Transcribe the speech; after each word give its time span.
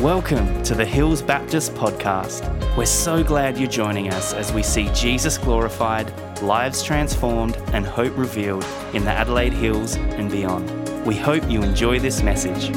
Welcome 0.00 0.62
to 0.62 0.76
the 0.76 0.84
Hills 0.84 1.22
Baptist 1.22 1.74
Podcast. 1.74 2.46
We're 2.76 2.86
so 2.86 3.24
glad 3.24 3.58
you're 3.58 3.68
joining 3.68 4.10
us 4.10 4.32
as 4.32 4.52
we 4.52 4.62
see 4.62 4.88
Jesus 4.94 5.36
glorified, 5.36 6.12
lives 6.40 6.84
transformed, 6.84 7.56
and 7.72 7.84
hope 7.84 8.16
revealed 8.16 8.64
in 8.94 9.04
the 9.04 9.10
Adelaide 9.10 9.52
Hills 9.52 9.96
and 9.96 10.30
beyond. 10.30 10.70
We 11.04 11.16
hope 11.16 11.50
you 11.50 11.64
enjoy 11.64 11.98
this 11.98 12.22
message. 12.22 12.72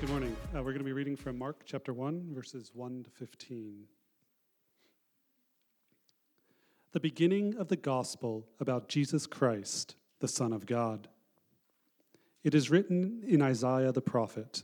Good 0.00 0.08
morning. 0.08 0.36
Uh, 0.54 0.62
we're 0.62 0.70
going 0.70 0.78
to 0.78 0.84
be 0.84 0.92
reading 0.92 1.16
from 1.16 1.36
Mark 1.36 1.62
chapter 1.64 1.92
1, 1.92 2.28
verses 2.32 2.70
1 2.72 3.02
to 3.02 3.10
15. 3.10 3.82
The 6.92 7.00
beginning 7.00 7.56
of 7.56 7.66
the 7.66 7.74
gospel 7.74 8.46
about 8.60 8.88
Jesus 8.88 9.26
Christ, 9.26 9.96
the 10.20 10.28
Son 10.28 10.52
of 10.52 10.66
God. 10.66 11.08
It 12.46 12.54
is 12.54 12.70
written 12.70 13.24
in 13.26 13.42
Isaiah 13.42 13.90
the 13.90 14.00
prophet 14.00 14.62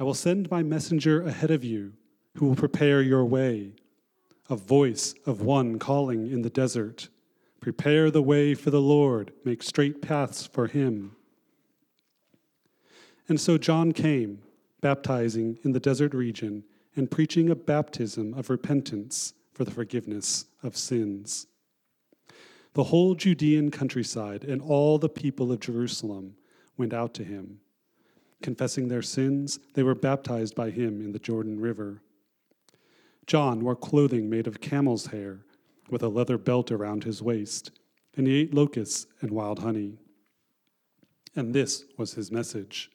I 0.00 0.02
will 0.02 0.14
send 0.14 0.50
my 0.50 0.64
messenger 0.64 1.22
ahead 1.22 1.52
of 1.52 1.62
you, 1.62 1.92
who 2.34 2.46
will 2.46 2.56
prepare 2.56 3.02
your 3.02 3.24
way. 3.24 3.74
A 4.50 4.56
voice 4.56 5.14
of 5.24 5.40
one 5.40 5.78
calling 5.78 6.26
in 6.26 6.42
the 6.42 6.50
desert 6.50 7.08
Prepare 7.60 8.10
the 8.10 8.20
way 8.20 8.52
for 8.52 8.70
the 8.70 8.80
Lord, 8.80 9.32
make 9.44 9.62
straight 9.62 10.02
paths 10.02 10.44
for 10.44 10.66
him. 10.66 11.14
And 13.28 13.40
so 13.40 13.58
John 13.58 13.92
came, 13.92 14.42
baptizing 14.80 15.60
in 15.62 15.70
the 15.70 15.80
desert 15.80 16.12
region 16.14 16.64
and 16.96 17.08
preaching 17.08 17.48
a 17.48 17.54
baptism 17.54 18.34
of 18.34 18.50
repentance 18.50 19.34
for 19.52 19.64
the 19.64 19.70
forgiveness 19.70 20.46
of 20.64 20.76
sins. 20.76 21.46
The 22.72 22.84
whole 22.84 23.14
Judean 23.14 23.70
countryside 23.70 24.42
and 24.42 24.60
all 24.60 24.98
the 24.98 25.08
people 25.08 25.52
of 25.52 25.60
Jerusalem 25.60 26.34
went 26.78 26.94
out 26.94 27.12
to 27.14 27.24
him. 27.24 27.60
Confessing 28.42 28.88
their 28.88 29.02
sins, 29.02 29.58
they 29.74 29.82
were 29.82 29.94
baptized 29.94 30.54
by 30.54 30.70
him 30.70 31.00
in 31.00 31.12
the 31.12 31.18
Jordan 31.18 31.60
River. 31.60 32.02
John 33.26 33.64
wore 33.64 33.76
clothing 33.76 34.30
made 34.30 34.46
of 34.46 34.60
camel's 34.60 35.06
hair, 35.06 35.40
with 35.90 36.02
a 36.02 36.08
leather 36.08 36.38
belt 36.38 36.70
around 36.70 37.04
his 37.04 37.20
waist, 37.20 37.72
and 38.16 38.26
he 38.26 38.40
ate 38.40 38.54
locusts 38.54 39.06
and 39.20 39.30
wild 39.30 39.58
honey. 39.58 39.98
And 41.34 41.54
this 41.54 41.84
was 41.96 42.14
his 42.14 42.30
message 42.30 42.90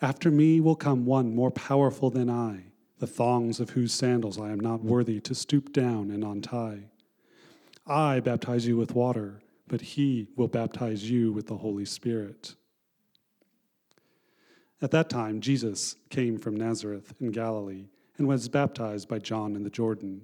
After 0.00 0.30
me 0.30 0.60
will 0.60 0.76
come 0.76 1.06
one 1.06 1.34
more 1.34 1.50
powerful 1.50 2.10
than 2.10 2.30
I, 2.30 2.66
the 2.98 3.06
thongs 3.06 3.58
of 3.58 3.70
whose 3.70 3.92
sandals 3.92 4.38
I 4.38 4.50
am 4.50 4.60
not 4.60 4.84
worthy 4.84 5.18
to 5.20 5.34
stoop 5.34 5.72
down 5.72 6.10
and 6.10 6.22
untie. 6.22 6.84
I 7.86 8.20
baptize 8.20 8.66
you 8.66 8.76
with 8.76 8.94
water, 8.94 9.42
but 9.66 9.80
he 9.80 10.28
will 10.36 10.46
baptize 10.46 11.10
you 11.10 11.32
with 11.32 11.46
the 11.48 11.56
Holy 11.56 11.84
Spirit. 11.84 12.54
At 14.82 14.90
that 14.90 15.08
time, 15.08 15.40
Jesus 15.40 15.94
came 16.10 16.38
from 16.38 16.56
Nazareth 16.56 17.14
in 17.20 17.30
Galilee 17.30 17.86
and 18.18 18.26
was 18.26 18.48
baptized 18.48 19.08
by 19.08 19.20
John 19.20 19.54
in 19.54 19.62
the 19.62 19.70
Jordan. 19.70 20.22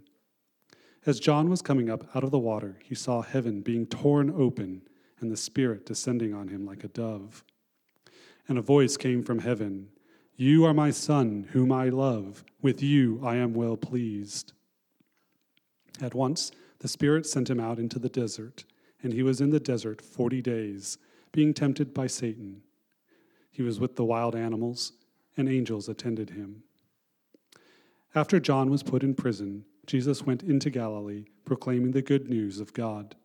As 1.06 1.20
John 1.20 1.48
was 1.48 1.62
coming 1.62 1.88
up 1.88 2.04
out 2.16 2.24
of 2.24 2.32
the 2.32 2.40
water, 2.40 2.76
he 2.82 2.96
saw 2.96 3.22
heaven 3.22 3.60
being 3.60 3.86
torn 3.86 4.30
open 4.30 4.82
and 5.20 5.30
the 5.30 5.36
Spirit 5.36 5.86
descending 5.86 6.34
on 6.34 6.48
him 6.48 6.66
like 6.66 6.82
a 6.82 6.88
dove. 6.88 7.44
And 8.48 8.58
a 8.58 8.62
voice 8.62 8.96
came 8.96 9.22
from 9.22 9.38
heaven 9.38 9.90
You 10.36 10.64
are 10.64 10.74
my 10.74 10.90
Son, 10.90 11.48
whom 11.52 11.70
I 11.70 11.88
love. 11.88 12.44
With 12.60 12.82
you 12.82 13.20
I 13.24 13.36
am 13.36 13.54
well 13.54 13.76
pleased. 13.76 14.54
At 16.00 16.14
once, 16.14 16.50
the 16.80 16.88
Spirit 16.88 17.26
sent 17.26 17.48
him 17.48 17.60
out 17.60 17.78
into 17.78 17.98
the 18.00 18.08
desert, 18.08 18.64
and 19.02 19.12
he 19.12 19.22
was 19.22 19.40
in 19.40 19.50
the 19.50 19.60
desert 19.60 20.02
forty 20.02 20.42
days, 20.42 20.98
being 21.30 21.54
tempted 21.54 21.94
by 21.94 22.08
Satan. 22.08 22.62
He 23.58 23.64
was 23.64 23.80
with 23.80 23.96
the 23.96 24.04
wild 24.04 24.36
animals, 24.36 24.92
and 25.36 25.48
angels 25.48 25.88
attended 25.88 26.30
him. 26.30 26.62
After 28.14 28.38
John 28.38 28.70
was 28.70 28.84
put 28.84 29.02
in 29.02 29.16
prison, 29.16 29.64
Jesus 29.84 30.22
went 30.22 30.44
into 30.44 30.70
Galilee, 30.70 31.24
proclaiming 31.44 31.90
the 31.90 32.00
good 32.00 32.30
news 32.30 32.60
of 32.60 32.72
God. 32.72 33.16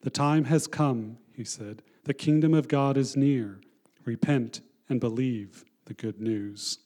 The 0.00 0.10
time 0.10 0.46
has 0.46 0.66
come, 0.66 1.18
he 1.32 1.44
said. 1.44 1.84
The 2.02 2.12
kingdom 2.12 2.54
of 2.54 2.66
God 2.66 2.96
is 2.96 3.16
near. 3.16 3.60
Repent 4.04 4.62
and 4.88 4.98
believe 4.98 5.64
the 5.84 5.94
good 5.94 6.20
news. 6.20 6.80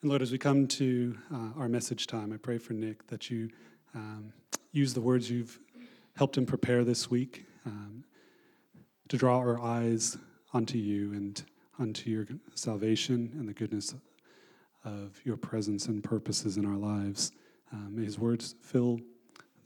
And 0.00 0.08
Lord, 0.08 0.22
as 0.22 0.32
we 0.32 0.38
come 0.38 0.66
to 0.68 1.18
uh, 1.30 1.50
our 1.58 1.68
message 1.68 2.06
time, 2.06 2.32
I 2.32 2.38
pray 2.38 2.56
for 2.56 2.72
Nick 2.72 3.08
that 3.08 3.28
you 3.28 3.50
um, 3.94 4.32
use 4.72 4.94
the 4.94 5.00
words 5.00 5.30
you've 5.30 5.58
helped 6.16 6.36
him 6.36 6.46
prepare 6.46 6.84
this 6.84 7.10
week 7.10 7.46
um, 7.64 8.04
to 9.08 9.16
draw 9.16 9.38
our 9.38 9.60
eyes 9.60 10.16
onto 10.52 10.78
you 10.78 11.12
and 11.12 11.44
unto 11.78 12.10
your 12.10 12.26
salvation 12.54 13.30
and 13.38 13.48
the 13.48 13.52
goodness 13.52 13.94
of 14.84 15.20
your 15.24 15.36
presence 15.36 15.86
and 15.86 16.02
purposes 16.02 16.56
in 16.56 16.66
our 16.66 16.76
lives. 16.76 17.32
Um, 17.72 17.96
may 17.96 18.04
his 18.04 18.18
words 18.18 18.54
fill 18.62 19.00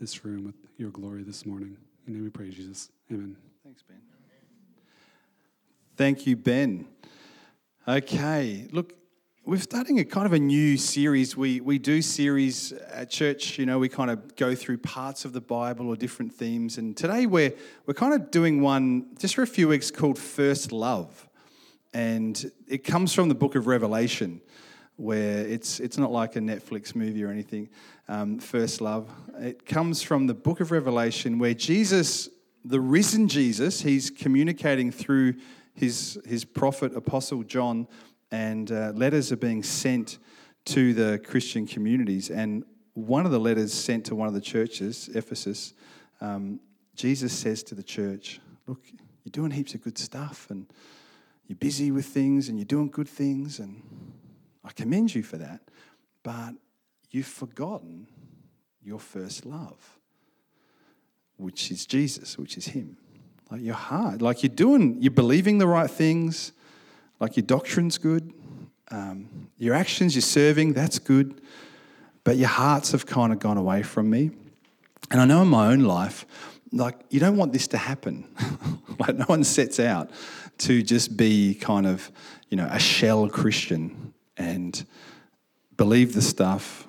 this 0.00 0.24
room 0.24 0.44
with 0.44 0.56
your 0.76 0.90
glory 0.90 1.22
this 1.22 1.46
morning. 1.46 1.76
In 2.06 2.14
name 2.14 2.24
we 2.24 2.30
pray, 2.30 2.50
Jesus. 2.50 2.90
Amen. 3.10 3.36
Thanks, 3.64 3.82
Ben. 3.82 3.98
Thank 5.96 6.26
you, 6.26 6.36
Ben. 6.36 6.86
Okay, 7.86 8.66
look, 8.72 8.94
we're 9.44 9.58
starting 9.58 9.98
a 9.98 10.04
kind 10.04 10.24
of 10.24 10.32
a 10.32 10.38
new 10.38 10.76
series. 10.76 11.36
We, 11.36 11.60
we 11.60 11.76
do 11.76 12.00
series 12.00 12.72
at 12.72 13.10
church, 13.10 13.58
you 13.58 13.66
know, 13.66 13.80
we 13.80 13.88
kind 13.88 14.08
of 14.08 14.36
go 14.36 14.54
through 14.54 14.78
parts 14.78 15.24
of 15.24 15.32
the 15.32 15.40
Bible 15.40 15.88
or 15.88 15.96
different 15.96 16.32
themes. 16.32 16.78
And 16.78 16.96
today 16.96 17.26
we're, 17.26 17.52
we're 17.84 17.94
kind 17.94 18.14
of 18.14 18.30
doing 18.30 18.60
one 18.60 19.06
just 19.18 19.34
for 19.34 19.42
a 19.42 19.46
few 19.46 19.66
weeks 19.66 19.90
called 19.90 20.16
First 20.16 20.70
Love. 20.70 21.28
And 21.92 22.52
it 22.68 22.84
comes 22.84 23.14
from 23.14 23.28
the 23.28 23.34
book 23.34 23.56
of 23.56 23.66
Revelation, 23.66 24.40
where 24.94 25.44
it's, 25.44 25.80
it's 25.80 25.98
not 25.98 26.12
like 26.12 26.36
a 26.36 26.40
Netflix 26.40 26.94
movie 26.94 27.24
or 27.24 27.28
anything, 27.28 27.68
um, 28.06 28.38
First 28.38 28.80
Love. 28.80 29.10
It 29.40 29.66
comes 29.66 30.02
from 30.02 30.28
the 30.28 30.34
book 30.34 30.60
of 30.60 30.70
Revelation, 30.70 31.40
where 31.40 31.54
Jesus, 31.54 32.28
the 32.64 32.80
risen 32.80 33.26
Jesus, 33.26 33.82
he's 33.82 34.08
communicating 34.08 34.92
through 34.92 35.34
his, 35.74 36.16
his 36.24 36.44
prophet, 36.44 36.94
apostle 36.94 37.42
John 37.42 37.88
and 38.32 38.72
uh, 38.72 38.92
letters 38.94 39.30
are 39.30 39.36
being 39.36 39.62
sent 39.62 40.18
to 40.64 40.94
the 40.94 41.20
Christian 41.24 41.66
communities. 41.66 42.30
And 42.30 42.64
one 42.94 43.26
of 43.26 43.30
the 43.30 43.38
letters 43.38 43.72
sent 43.72 44.06
to 44.06 44.14
one 44.14 44.26
of 44.26 44.34
the 44.34 44.40
churches, 44.40 45.10
Ephesus, 45.14 45.74
um, 46.20 46.58
Jesus 46.96 47.32
says 47.32 47.62
to 47.64 47.74
the 47.74 47.82
church, 47.82 48.40
Look, 48.66 48.80
you're 49.24 49.30
doing 49.30 49.50
heaps 49.50 49.74
of 49.74 49.82
good 49.82 49.98
stuff, 49.98 50.48
and 50.50 50.66
you're 51.46 51.56
busy 51.56 51.90
with 51.90 52.06
things, 52.06 52.48
and 52.48 52.58
you're 52.58 52.64
doing 52.64 52.88
good 52.88 53.08
things, 53.08 53.58
and 53.58 53.82
I 54.64 54.72
commend 54.72 55.14
you 55.14 55.22
for 55.22 55.36
that. 55.36 55.60
But 56.22 56.54
you've 57.10 57.26
forgotten 57.26 58.06
your 58.82 58.98
first 58.98 59.44
love, 59.44 59.98
which 61.36 61.70
is 61.70 61.86
Jesus, 61.86 62.38
which 62.38 62.56
is 62.56 62.66
Him. 62.66 62.96
Like 63.50 63.62
your 63.62 63.74
heart, 63.74 64.22
like 64.22 64.42
you're 64.42 64.54
doing, 64.54 64.96
you're 65.00 65.10
believing 65.10 65.58
the 65.58 65.66
right 65.66 65.90
things 65.90 66.52
like 67.22 67.36
your 67.36 67.46
doctrine's 67.46 67.98
good, 67.98 68.32
um, 68.90 69.48
your 69.56 69.76
actions, 69.76 70.16
your 70.16 70.22
serving, 70.22 70.72
that's 70.72 70.98
good, 70.98 71.40
but 72.24 72.36
your 72.36 72.48
hearts 72.48 72.90
have 72.90 73.06
kind 73.06 73.32
of 73.32 73.38
gone 73.38 73.56
away 73.56 73.84
from 73.84 74.10
me. 74.10 74.32
And 75.08 75.20
I 75.20 75.24
know 75.24 75.42
in 75.42 75.48
my 75.48 75.68
own 75.68 75.84
life, 75.84 76.26
like 76.72 76.96
you 77.10 77.20
don't 77.20 77.36
want 77.36 77.52
this 77.52 77.68
to 77.68 77.78
happen. 77.78 78.26
like 78.98 79.14
no 79.14 79.24
one 79.26 79.44
sets 79.44 79.78
out 79.78 80.10
to 80.58 80.82
just 80.82 81.16
be 81.16 81.54
kind 81.54 81.86
of, 81.86 82.10
you 82.48 82.56
know, 82.56 82.68
a 82.68 82.80
shell 82.80 83.28
Christian 83.28 84.12
and 84.36 84.84
believe 85.76 86.14
the 86.14 86.22
stuff, 86.22 86.88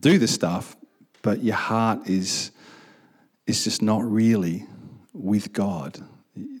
do 0.00 0.16
the 0.16 0.28
stuff, 0.28 0.76
but 1.20 1.42
your 1.42 1.56
heart 1.56 2.08
is 2.08 2.52
is 3.46 3.64
just 3.64 3.82
not 3.82 4.02
really 4.02 4.64
with 5.12 5.52
God 5.52 6.02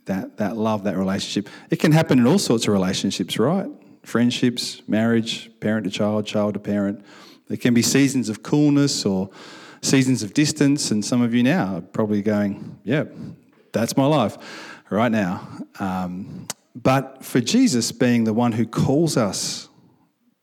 that, 0.04 0.36
that 0.36 0.56
love, 0.56 0.84
that 0.84 0.96
relationship. 0.96 1.52
It 1.70 1.76
can 1.76 1.92
happen 1.92 2.18
in 2.18 2.26
all 2.26 2.38
sorts 2.38 2.66
of 2.66 2.72
relationships, 2.72 3.38
right? 3.38 3.68
Friendships, 4.02 4.82
marriage, 4.88 5.50
parent 5.60 5.84
to 5.84 5.90
child, 5.90 6.26
child 6.26 6.54
to 6.54 6.60
parent. 6.60 7.04
There 7.48 7.56
can 7.56 7.74
be 7.74 7.82
seasons 7.82 8.28
of 8.28 8.42
coolness 8.42 9.06
or 9.06 9.30
seasons 9.80 10.22
of 10.22 10.34
distance, 10.34 10.90
and 10.90 11.04
some 11.04 11.22
of 11.22 11.34
you 11.34 11.42
now 11.42 11.76
are 11.76 11.80
probably 11.80 12.22
going, 12.22 12.78
yeah, 12.84 13.04
that's 13.72 13.96
my 13.96 14.06
life 14.06 14.36
right 14.90 15.10
now. 15.10 15.46
Um, 15.78 16.46
but 16.74 17.24
for 17.24 17.40
Jesus 17.40 17.92
being 17.92 18.24
the 18.24 18.32
one 18.32 18.52
who 18.52 18.66
calls 18.66 19.16
us 19.16 19.68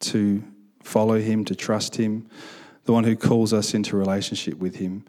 to 0.01 0.43
follow 0.83 1.19
him, 1.19 1.45
to 1.45 1.55
trust 1.55 1.95
him, 1.95 2.27
the 2.85 2.93
one 2.93 3.03
who 3.03 3.15
calls 3.15 3.53
us 3.53 3.73
into 3.73 3.95
relationship 3.95 4.55
with 4.55 4.75
him, 4.75 5.05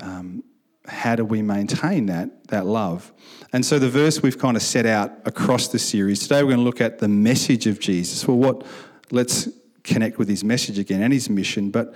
um, 0.00 0.42
how 0.86 1.14
do 1.16 1.24
we 1.24 1.42
maintain 1.42 2.06
that, 2.06 2.48
that 2.48 2.66
love? 2.66 3.12
And 3.52 3.64
so 3.64 3.78
the 3.78 3.88
verse 3.88 4.22
we've 4.22 4.38
kind 4.38 4.56
of 4.56 4.62
set 4.62 4.86
out 4.86 5.12
across 5.24 5.68
the 5.68 5.78
series, 5.78 6.20
today 6.20 6.42
we're 6.42 6.50
going 6.50 6.58
to 6.58 6.64
look 6.64 6.80
at 6.80 6.98
the 6.98 7.08
message 7.08 7.66
of 7.66 7.78
Jesus. 7.78 8.26
Well, 8.26 8.36
what, 8.36 8.66
let's 9.10 9.48
connect 9.84 10.18
with 10.18 10.28
his 10.28 10.42
message 10.42 10.78
again 10.78 11.02
and 11.02 11.12
his 11.12 11.28
mission, 11.28 11.70
but 11.70 11.94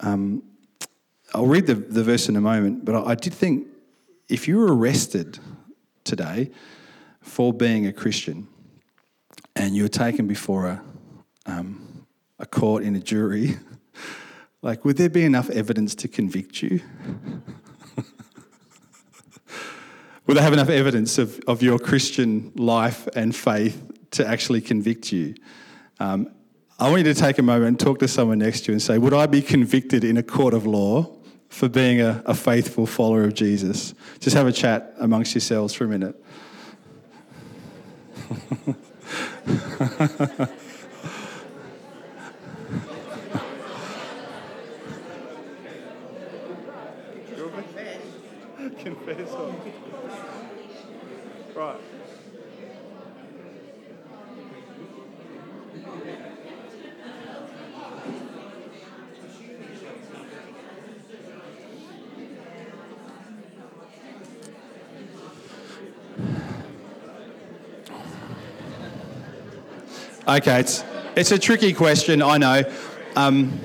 um, 0.00 0.42
I'll 1.34 1.46
read 1.46 1.66
the, 1.66 1.74
the 1.74 2.04
verse 2.04 2.28
in 2.28 2.36
a 2.36 2.40
moment, 2.40 2.84
but 2.84 2.94
I, 2.94 3.10
I 3.10 3.14
did 3.14 3.32
think 3.32 3.66
if 4.28 4.46
you 4.46 4.58
were 4.58 4.74
arrested 4.74 5.38
today 6.04 6.50
for 7.20 7.52
being 7.52 7.86
a 7.86 7.92
Christian 7.92 8.48
and 9.56 9.74
you 9.74 9.82
were 9.82 9.88
taken 9.88 10.26
before 10.26 10.66
a, 10.66 10.82
um, 11.46 12.06
a 12.38 12.46
court 12.46 12.82
in 12.82 12.96
a 12.96 13.00
jury, 13.00 13.56
like, 14.62 14.84
would 14.84 14.96
there 14.96 15.10
be 15.10 15.24
enough 15.24 15.50
evidence 15.50 15.94
to 15.96 16.08
convict 16.08 16.62
you? 16.62 16.80
Would 20.32 20.38
they 20.38 20.44
have 20.44 20.54
enough 20.54 20.70
evidence 20.70 21.18
of, 21.18 21.38
of 21.46 21.62
your 21.62 21.78
Christian 21.78 22.52
life 22.56 23.06
and 23.14 23.36
faith 23.36 23.92
to 24.12 24.26
actually 24.26 24.62
convict 24.62 25.12
you? 25.12 25.34
Um, 26.00 26.30
I 26.78 26.88
want 26.88 27.04
you 27.04 27.12
to 27.12 27.20
take 27.20 27.36
a 27.36 27.42
moment 27.42 27.68
and 27.68 27.78
talk 27.78 27.98
to 27.98 28.08
someone 28.08 28.38
next 28.38 28.62
to 28.62 28.68
you 28.68 28.72
and 28.72 28.80
say, 28.80 28.96
Would 28.96 29.12
I 29.12 29.26
be 29.26 29.42
convicted 29.42 30.04
in 30.04 30.16
a 30.16 30.22
court 30.22 30.54
of 30.54 30.64
law 30.64 31.14
for 31.50 31.68
being 31.68 32.00
a, 32.00 32.22
a 32.24 32.32
faithful 32.32 32.86
follower 32.86 33.24
of 33.24 33.34
Jesus? 33.34 33.92
Just 34.20 34.34
have 34.34 34.46
a 34.46 34.52
chat 34.52 34.94
amongst 35.00 35.34
yourselves 35.34 35.74
for 35.74 35.84
a 35.84 35.88
minute. 35.88 36.16
Confess. 48.78 49.71
Okay, 70.32 70.60
it's, 70.60 70.82
it's 71.14 71.30
a 71.30 71.38
tricky 71.38 71.74
question, 71.74 72.22
I 72.22 72.38
know. 72.38 72.62
Um, 73.16 73.60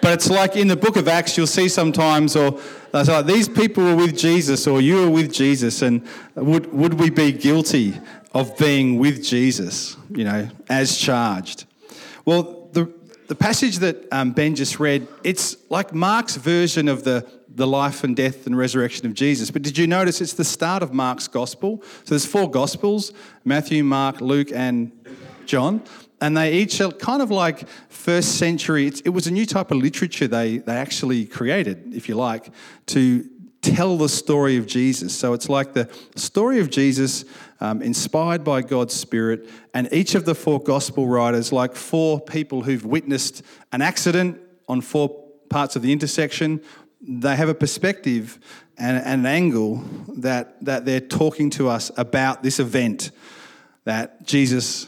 but 0.00 0.14
it's 0.14 0.30
like 0.30 0.56
in 0.56 0.68
the 0.68 0.76
book 0.76 0.96
of 0.96 1.06
Acts, 1.06 1.36
you'll 1.36 1.46
see 1.46 1.68
sometimes, 1.68 2.34
or 2.34 2.58
like 2.94 3.26
these 3.26 3.46
people 3.46 3.84
were 3.84 3.94
with 3.94 4.16
Jesus, 4.16 4.66
or 4.66 4.80
you 4.80 5.02
were 5.02 5.10
with 5.10 5.30
Jesus, 5.30 5.82
and 5.82 6.02
would, 6.34 6.72
would 6.72 6.94
we 6.94 7.10
be 7.10 7.30
guilty 7.30 8.00
of 8.32 8.56
being 8.56 8.98
with 8.98 9.22
Jesus, 9.22 9.98
you 10.08 10.24
know, 10.24 10.48
as 10.70 10.96
charged? 10.96 11.66
Well, 12.24 12.70
the, 12.72 12.90
the 13.26 13.34
passage 13.34 13.76
that 13.80 14.10
um, 14.10 14.32
Ben 14.32 14.54
just 14.54 14.80
read, 14.80 15.06
it's 15.24 15.58
like 15.68 15.92
Mark's 15.92 16.36
version 16.36 16.88
of 16.88 17.04
the, 17.04 17.30
the 17.54 17.66
life 17.66 18.02
and 18.02 18.16
death 18.16 18.46
and 18.46 18.56
resurrection 18.56 19.04
of 19.04 19.12
Jesus. 19.12 19.50
But 19.50 19.60
did 19.60 19.76
you 19.76 19.86
notice 19.86 20.22
it's 20.22 20.32
the 20.32 20.42
start 20.42 20.82
of 20.82 20.94
Mark's 20.94 21.28
gospel? 21.28 21.82
So 22.04 22.14
there's 22.14 22.24
four 22.24 22.50
gospels 22.50 23.12
Matthew, 23.44 23.84
Mark, 23.84 24.22
Luke, 24.22 24.48
and 24.54 24.90
John. 25.46 25.82
And 26.20 26.36
they 26.36 26.54
each 26.54 26.80
are 26.80 26.90
kind 26.92 27.20
of 27.20 27.30
like 27.30 27.68
first 27.88 28.38
century, 28.38 28.86
it 29.04 29.10
was 29.10 29.26
a 29.26 29.30
new 29.30 29.46
type 29.46 29.70
of 29.70 29.78
literature 29.78 30.26
they, 30.26 30.58
they 30.58 30.74
actually 30.74 31.26
created, 31.26 31.94
if 31.94 32.08
you 32.08 32.14
like, 32.14 32.50
to 32.86 33.28
tell 33.60 33.96
the 33.98 34.08
story 34.08 34.56
of 34.56 34.66
Jesus. 34.66 35.14
So 35.14 35.32
it's 35.32 35.48
like 35.48 35.72
the 35.72 35.90
story 36.14 36.60
of 36.60 36.70
Jesus 36.70 37.24
um, 37.60 37.82
inspired 37.82 38.44
by 38.44 38.62
God's 38.62 38.94
Spirit, 38.94 39.48
and 39.74 39.88
each 39.92 40.14
of 40.14 40.24
the 40.24 40.34
four 40.34 40.60
gospel 40.60 41.06
writers, 41.08 41.52
like 41.52 41.74
four 41.74 42.20
people 42.20 42.62
who've 42.62 42.84
witnessed 42.84 43.42
an 43.72 43.82
accident 43.82 44.38
on 44.68 44.80
four 44.80 45.08
parts 45.48 45.76
of 45.76 45.82
the 45.82 45.92
intersection, 45.92 46.60
they 47.00 47.36
have 47.36 47.48
a 47.48 47.54
perspective 47.54 48.38
and, 48.78 48.96
and 48.98 49.20
an 49.20 49.26
angle 49.26 49.84
that, 50.16 50.64
that 50.64 50.84
they're 50.84 51.00
talking 51.00 51.50
to 51.50 51.68
us 51.68 51.90
about 51.96 52.42
this 52.42 52.58
event 52.58 53.10
that 53.84 54.24
Jesus 54.24 54.86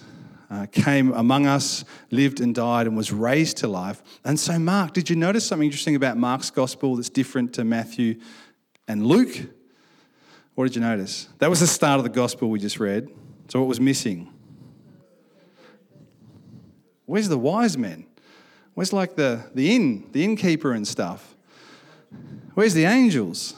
uh, 0.50 0.66
came 0.72 1.12
among 1.12 1.46
us, 1.46 1.84
lived 2.10 2.40
and 2.40 2.54
died, 2.54 2.86
and 2.86 2.96
was 2.96 3.12
raised 3.12 3.58
to 3.58 3.68
life. 3.68 4.02
And 4.24 4.38
so, 4.40 4.58
Mark, 4.58 4.94
did 4.94 5.10
you 5.10 5.16
notice 5.16 5.46
something 5.46 5.66
interesting 5.66 5.94
about 5.94 6.16
Mark's 6.16 6.50
gospel 6.50 6.96
that's 6.96 7.10
different 7.10 7.52
to 7.54 7.64
Matthew 7.64 8.20
and 8.86 9.06
Luke? 9.06 9.50
What 10.54 10.64
did 10.64 10.74
you 10.74 10.80
notice? 10.80 11.28
That 11.38 11.50
was 11.50 11.60
the 11.60 11.66
start 11.66 11.98
of 11.98 12.04
the 12.04 12.10
gospel 12.10 12.50
we 12.50 12.58
just 12.58 12.80
read. 12.80 13.08
So, 13.48 13.60
what 13.60 13.68
was 13.68 13.80
missing? 13.80 14.32
Where's 17.04 17.28
the 17.28 17.38
wise 17.38 17.78
men? 17.78 18.06
Where's 18.74 18.92
like 18.92 19.16
the, 19.16 19.44
the 19.54 19.74
inn, 19.74 20.08
the 20.12 20.24
innkeeper 20.24 20.72
and 20.72 20.86
stuff? 20.86 21.36
Where's 22.54 22.74
the 22.74 22.84
angels 22.84 23.54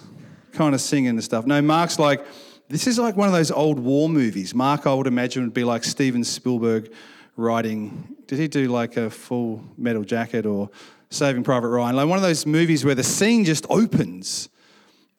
kind 0.52 0.74
of 0.74 0.80
singing 0.80 1.10
and 1.10 1.24
stuff? 1.24 1.46
No, 1.46 1.60
Mark's 1.60 1.98
like, 1.98 2.24
this 2.70 2.86
is 2.86 3.00
like 3.00 3.16
one 3.16 3.26
of 3.26 3.34
those 3.34 3.50
old 3.50 3.80
war 3.80 4.08
movies. 4.08 4.54
Mark, 4.54 4.86
I 4.86 4.94
would 4.94 5.08
imagine, 5.08 5.42
would 5.42 5.52
be 5.52 5.64
like 5.64 5.82
Steven 5.82 6.22
Spielberg 6.22 6.92
writing. 7.36 8.14
Did 8.28 8.38
he 8.38 8.46
do 8.46 8.68
like 8.68 8.96
a 8.96 9.10
full 9.10 9.64
metal 9.76 10.04
jacket 10.04 10.46
or 10.46 10.70
Saving 11.10 11.42
Private 11.42 11.66
Ryan? 11.68 11.96
Like 11.96 12.06
one 12.06 12.16
of 12.16 12.22
those 12.22 12.46
movies 12.46 12.84
where 12.84 12.94
the 12.94 13.02
scene 13.02 13.44
just 13.44 13.66
opens 13.68 14.48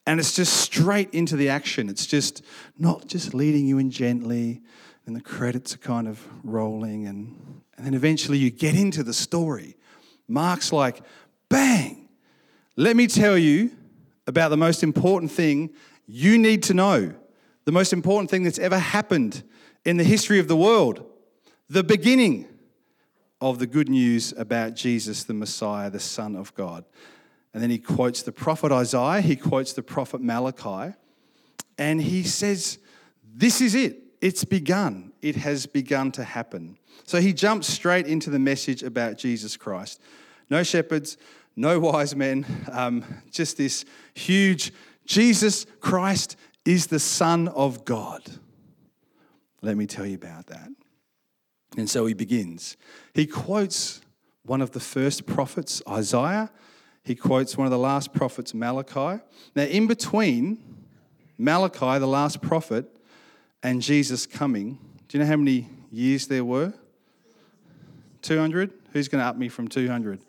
and 0.08 0.18
it's 0.18 0.34
just 0.34 0.62
straight 0.62 1.14
into 1.14 1.36
the 1.36 1.50
action. 1.50 1.90
It's 1.90 2.06
just 2.06 2.42
not 2.80 3.08
just 3.08 3.34
leading 3.34 3.68
you 3.68 3.80
in 3.80 3.92
gently 3.92 4.62
and 5.06 5.14
the 5.14 5.22
credits 5.22 5.76
are 5.76 5.80
kind 5.80 6.08
of 6.08 6.26
rolling 6.46 7.06
and, 7.06 7.64
and 7.76 7.86
then 7.86 7.94
eventually 7.94 8.38
you 8.38 8.50
get 8.50 8.76
into 8.76 9.04
the 9.04 9.14
story. 9.14 9.76
Mark's 10.26 10.72
like, 10.72 11.02
bang, 11.50 12.08
let 12.78 12.96
me 12.96 13.08
tell 13.08 13.38
you 13.38 13.72
about 14.26 14.50
the 14.50 14.58
most 14.58 14.84
important 14.84 15.32
thing 15.32 15.72
you 16.08 16.38
need 16.38 16.64
to 16.64 16.74
know 16.74 17.14
the 17.66 17.72
most 17.72 17.94
important 17.94 18.30
thing 18.30 18.44
that's 18.44 18.60
ever 18.60 18.80
happened 18.80 19.44
in 19.86 19.98
the 19.98 20.04
history 20.04 20.40
of 20.40 20.48
the 20.48 20.56
world, 20.56 21.04
the 21.70 21.84
beginning 21.84 22.48
of 23.40 23.60
the 23.60 23.68
good 23.68 23.90
news 23.90 24.34
about 24.38 24.76
Jesus, 24.76 25.24
the 25.24 25.34
Messiah, 25.34 25.90
the 25.90 26.00
Son 26.00 26.36
of 26.36 26.54
God. 26.54 26.86
And 27.54 27.62
then 27.62 27.70
he 27.70 27.80
quotes 27.80 28.22
the 28.22 28.32
prophet 28.32 28.72
Isaiah, 28.72 29.22
he 29.22 29.36
quotes 29.36 29.74
the 29.74 29.84
prophet 29.84 30.22
Malachi, 30.22 30.96
and 31.78 32.02
he 32.02 32.24
says, 32.24 32.78
This 33.24 33.62
is 33.62 33.76
it. 33.76 33.98
It's 34.22 34.46
begun. 34.46 35.12
It 35.22 35.36
has 35.38 35.66
begun 35.66 36.12
to 36.14 36.24
happen. 36.24 36.78
So 37.06 37.20
he 37.20 37.34
jumps 37.34 37.68
straight 37.68 38.06
into 38.06 38.30
the 38.30 38.40
message 38.40 38.84
about 38.84 39.18
Jesus 39.18 39.58
Christ. 39.58 40.00
No 40.50 40.62
shepherds, 40.62 41.18
no 41.56 41.80
wise 41.80 42.16
men, 42.16 42.46
um, 42.72 43.04
just 43.32 43.58
this 43.58 43.84
huge 44.14 44.72
Jesus 45.06 45.66
Christ 45.80 46.38
is 46.66 46.88
the 46.88 47.00
Son 47.00 47.48
of 47.50 47.86
God. 47.86 48.22
Let 49.62 49.78
me 49.78 49.86
tell 49.86 50.06
you 50.06 50.16
about 50.16 50.48
that. 50.48 50.70
And 51.78 51.90
so 51.90 52.06
he 52.06 52.14
begins. 52.14 52.78
He 53.14 53.26
quotes 53.26 54.02
one 54.44 54.62
of 54.62 54.72
the 54.72 54.80
first 54.80 55.26
prophets, 55.26 55.82
Isaiah. 55.88 56.52
He 57.04 57.16
quotes 57.16 57.58
one 57.58 57.66
of 57.66 57.72
the 57.72 57.78
last 57.78 58.14
prophets, 58.14 58.54
Malachi. 58.54 59.22
Now, 59.56 59.64
in 59.64 59.88
between 59.88 60.58
Malachi, 61.38 62.00
the 62.00 62.08
last 62.08 62.42
prophet, 62.42 62.86
and 63.64 63.82
Jesus 63.82 64.26
coming, 64.26 64.78
do 65.08 65.18
you 65.18 65.24
know 65.24 65.30
how 65.30 65.38
many 65.38 65.70
years 65.92 66.28
there 66.28 66.44
were? 66.44 66.74
200? 68.22 68.72
Who's 68.94 69.08
going 69.08 69.22
to 69.22 69.28
up 69.28 69.38
me 69.38 69.50
from 69.50 69.68
200? 69.68 70.20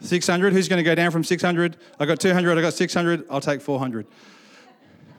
600? 0.00 0.52
Who's 0.52 0.68
going 0.68 0.78
to 0.78 0.84
go 0.84 0.94
down 0.94 1.10
from 1.10 1.24
600? 1.24 1.76
I 1.98 2.06
got 2.06 2.20
200, 2.20 2.58
I 2.58 2.60
got 2.60 2.74
600, 2.74 3.26
I'll 3.30 3.40
take 3.40 3.60
400. 3.60 4.06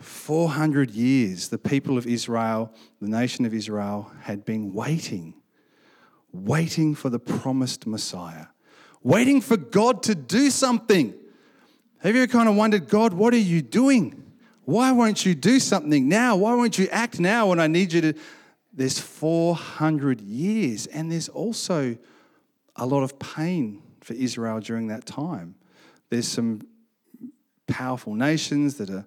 400 0.08 0.92
years, 0.92 1.50
the 1.50 1.58
people 1.58 1.98
of 1.98 2.08
Israel, 2.08 2.74
the 3.02 3.10
nation 3.10 3.46
of 3.46 3.54
Israel, 3.54 4.12
had 4.22 4.46
been 4.46 4.74
waiting, 4.74 5.36
waiting 6.32 6.96
for 6.96 7.10
the 7.10 7.20
promised 7.20 7.86
Messiah, 7.86 8.48
waiting 9.04 9.42
for 9.42 9.58
God 9.58 10.04
to 10.04 10.16
do 10.16 10.50
something. 10.50 11.14
Have 12.00 12.16
you 12.16 12.24
ever 12.24 12.32
kind 12.32 12.48
of 12.48 12.56
wondered, 12.56 12.88
God, 12.88 13.14
what 13.14 13.34
are 13.34 13.38
you 13.38 13.62
doing? 13.62 14.24
Why 14.64 14.92
won't 14.92 15.26
you 15.26 15.36
do 15.36 15.60
something 15.60 16.08
now? 16.08 16.36
Why 16.36 16.54
won't 16.56 16.78
you 16.78 16.88
act 16.90 17.20
now 17.20 17.48
when 17.48 17.60
I 17.60 17.68
need 17.68 17.94
you 17.94 18.02
to? 18.02 18.14
There's 18.74 19.00
400 19.00 20.22
years, 20.22 20.88
and 20.88 21.12
there's 21.12 21.30
also 21.30 21.98
a 22.76 22.86
lot 22.86 23.04
of 23.04 23.18
pain 23.20 23.82
for 24.02 24.14
Israel 24.14 24.60
during 24.60 24.88
that 24.88 25.06
time. 25.06 25.56
There's 26.10 26.28
some 26.28 26.62
powerful 27.68 28.14
nations 28.14 28.76
that 28.76 28.90
are 28.90 29.06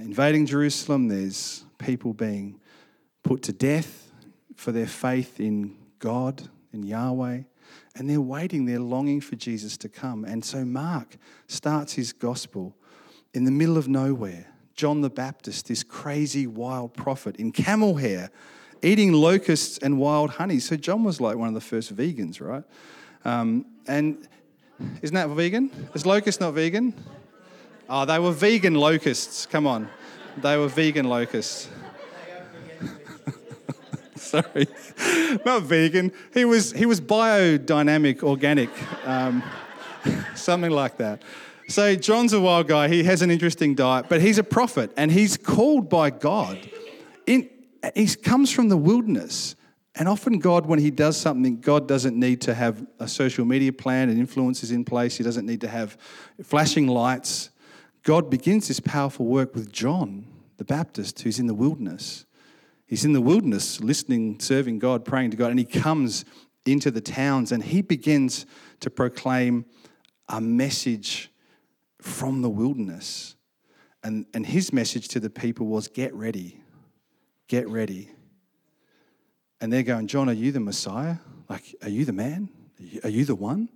invading 0.00 0.46
Jerusalem, 0.46 1.08
there's 1.08 1.64
people 1.78 2.12
being 2.12 2.60
put 3.22 3.42
to 3.42 3.52
death 3.52 4.10
for 4.56 4.72
their 4.72 4.86
faith 4.86 5.40
in 5.40 5.76
God, 5.98 6.48
in 6.72 6.82
Yahweh. 6.82 7.42
And 7.94 8.08
they're 8.08 8.20
waiting, 8.20 8.64
they're 8.64 8.80
longing 8.80 9.20
for 9.20 9.36
Jesus 9.36 9.76
to 9.78 9.88
come. 9.88 10.24
And 10.24 10.44
so 10.44 10.64
Mark 10.64 11.16
starts 11.46 11.94
his 11.94 12.12
gospel 12.12 12.74
in 13.34 13.44
the 13.44 13.50
middle 13.50 13.76
of 13.76 13.88
nowhere. 13.88 14.46
John 14.74 15.00
the 15.00 15.10
Baptist, 15.10 15.68
this 15.68 15.82
crazy 15.82 16.46
wild 16.46 16.94
prophet 16.94 17.36
in 17.36 17.52
camel 17.52 17.96
hair, 17.96 18.30
eating 18.82 19.12
locusts 19.12 19.78
and 19.78 19.98
wild 19.98 20.30
honey. 20.30 20.58
So 20.58 20.76
John 20.76 21.04
was 21.04 21.20
like 21.20 21.36
one 21.36 21.48
of 21.48 21.54
the 21.54 21.60
first 21.60 21.94
vegans, 21.94 22.40
right? 22.40 22.64
Um, 23.24 23.66
and 23.86 24.26
Isn't 25.02 25.14
that 25.14 25.28
vegan? 25.30 25.70
Is 25.94 26.06
locust 26.06 26.40
not 26.40 26.54
vegan? 26.54 26.94
Oh, 27.94 28.06
they 28.06 28.18
were 28.18 28.32
vegan 28.32 28.74
locusts. 28.74 29.44
Come 29.44 29.66
on. 29.66 29.86
They 30.38 30.56
were 30.56 30.68
vegan 30.68 31.10
locusts. 31.10 31.68
Sorry. 34.16 34.66
Not 35.44 35.64
vegan. 35.64 36.10
He 36.32 36.46
was, 36.46 36.72
he 36.72 36.86
was 36.86 37.02
biodynamic, 37.02 38.22
organic, 38.22 38.70
um, 39.06 39.42
something 40.34 40.70
like 40.70 40.96
that. 40.96 41.20
So, 41.68 41.94
John's 41.94 42.32
a 42.32 42.40
wild 42.40 42.66
guy. 42.66 42.88
He 42.88 43.04
has 43.04 43.20
an 43.20 43.30
interesting 43.30 43.74
diet, 43.74 44.06
but 44.08 44.22
he's 44.22 44.38
a 44.38 44.42
prophet 44.42 44.90
and 44.96 45.12
he's 45.12 45.36
called 45.36 45.90
by 45.90 46.08
God. 46.08 46.58
He 47.26 48.06
comes 48.22 48.50
from 48.50 48.70
the 48.70 48.76
wilderness. 48.78 49.54
And 49.96 50.08
often, 50.08 50.38
God, 50.38 50.64
when 50.64 50.78
He 50.78 50.90
does 50.90 51.18
something, 51.18 51.60
God 51.60 51.86
doesn't 51.86 52.18
need 52.18 52.40
to 52.42 52.54
have 52.54 52.86
a 52.98 53.06
social 53.06 53.44
media 53.44 53.74
plan 53.74 54.08
and 54.08 54.18
influences 54.18 54.70
in 54.70 54.82
place. 54.86 55.18
He 55.18 55.24
doesn't 55.24 55.44
need 55.44 55.60
to 55.60 55.68
have 55.68 55.98
flashing 56.42 56.86
lights. 56.86 57.50
God 58.02 58.30
begins 58.30 58.68
this 58.68 58.80
powerful 58.80 59.26
work 59.26 59.54
with 59.54 59.72
John 59.72 60.26
the 60.56 60.64
Baptist, 60.64 61.22
who's 61.22 61.38
in 61.38 61.46
the 61.46 61.54
wilderness. 61.54 62.24
He's 62.86 63.04
in 63.04 63.12
the 63.12 63.20
wilderness 63.20 63.80
listening, 63.80 64.38
serving 64.38 64.78
God, 64.78 65.04
praying 65.04 65.30
to 65.32 65.36
God, 65.36 65.50
and 65.50 65.58
he 65.58 65.64
comes 65.64 66.24
into 66.66 66.90
the 66.90 67.00
towns 67.00 67.52
and 67.52 67.62
he 67.62 67.82
begins 67.82 68.46
to 68.80 68.90
proclaim 68.90 69.64
a 70.28 70.40
message 70.40 71.30
from 72.00 72.42
the 72.42 72.50
wilderness. 72.50 73.36
And, 74.04 74.26
and 74.34 74.44
his 74.44 74.72
message 74.72 75.08
to 75.08 75.20
the 75.20 75.30
people 75.30 75.66
was 75.66 75.88
get 75.88 76.12
ready, 76.14 76.60
get 77.48 77.68
ready. 77.68 78.10
And 79.60 79.72
they're 79.72 79.84
going, 79.84 80.08
John, 80.08 80.28
are 80.28 80.34
you 80.34 80.50
the 80.50 80.60
Messiah? 80.60 81.16
Like, 81.48 81.74
are 81.82 81.88
you 81.88 82.04
the 82.04 82.12
man? 82.12 82.48
Are 82.80 82.84
you, 82.84 83.00
are 83.04 83.10
you 83.10 83.24
the 83.24 83.36
one? 83.36 83.68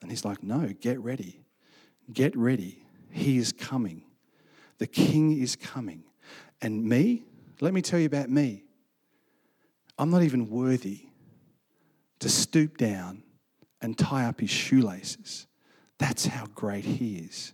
And 0.00 0.10
he's 0.10 0.24
like, 0.24 0.42
no, 0.42 0.72
get 0.80 1.00
ready. 1.00 1.40
Get 2.12 2.36
ready. 2.36 2.83
He 3.14 3.38
is 3.38 3.52
coming. 3.52 4.02
The 4.78 4.88
king 4.88 5.38
is 5.40 5.54
coming. 5.54 6.02
And 6.60 6.84
me, 6.84 7.22
let 7.60 7.72
me 7.72 7.80
tell 7.80 8.00
you 8.00 8.06
about 8.06 8.28
me. 8.28 8.64
I'm 9.96 10.10
not 10.10 10.24
even 10.24 10.50
worthy 10.50 11.06
to 12.18 12.28
stoop 12.28 12.76
down 12.76 13.22
and 13.80 13.96
tie 13.96 14.24
up 14.24 14.40
his 14.40 14.50
shoelaces. 14.50 15.46
That's 15.98 16.26
how 16.26 16.46
great 16.56 16.84
he 16.84 17.18
is. 17.18 17.52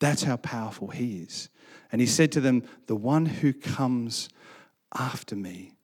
That's 0.00 0.22
how 0.22 0.38
powerful 0.38 0.88
he 0.88 1.18
is. 1.18 1.50
And 1.92 2.00
he 2.00 2.06
said 2.06 2.32
to 2.32 2.40
them, 2.40 2.62
The 2.86 2.96
one 2.96 3.26
who 3.26 3.52
comes 3.52 4.30
after 4.98 5.36
me 5.36 5.74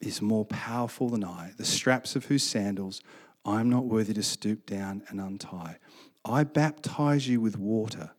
is 0.00 0.22
more 0.22 0.46
powerful 0.46 1.10
than 1.10 1.24
I, 1.24 1.52
the 1.58 1.64
straps 1.66 2.16
of 2.16 2.24
whose 2.24 2.42
sandals 2.42 3.02
I 3.44 3.60
am 3.60 3.68
not 3.68 3.84
worthy 3.84 4.14
to 4.14 4.22
stoop 4.22 4.64
down 4.64 5.02
and 5.08 5.20
untie. 5.20 5.76
I 6.24 6.44
baptize 6.44 7.28
you 7.28 7.42
with 7.42 7.58
water 7.58 8.12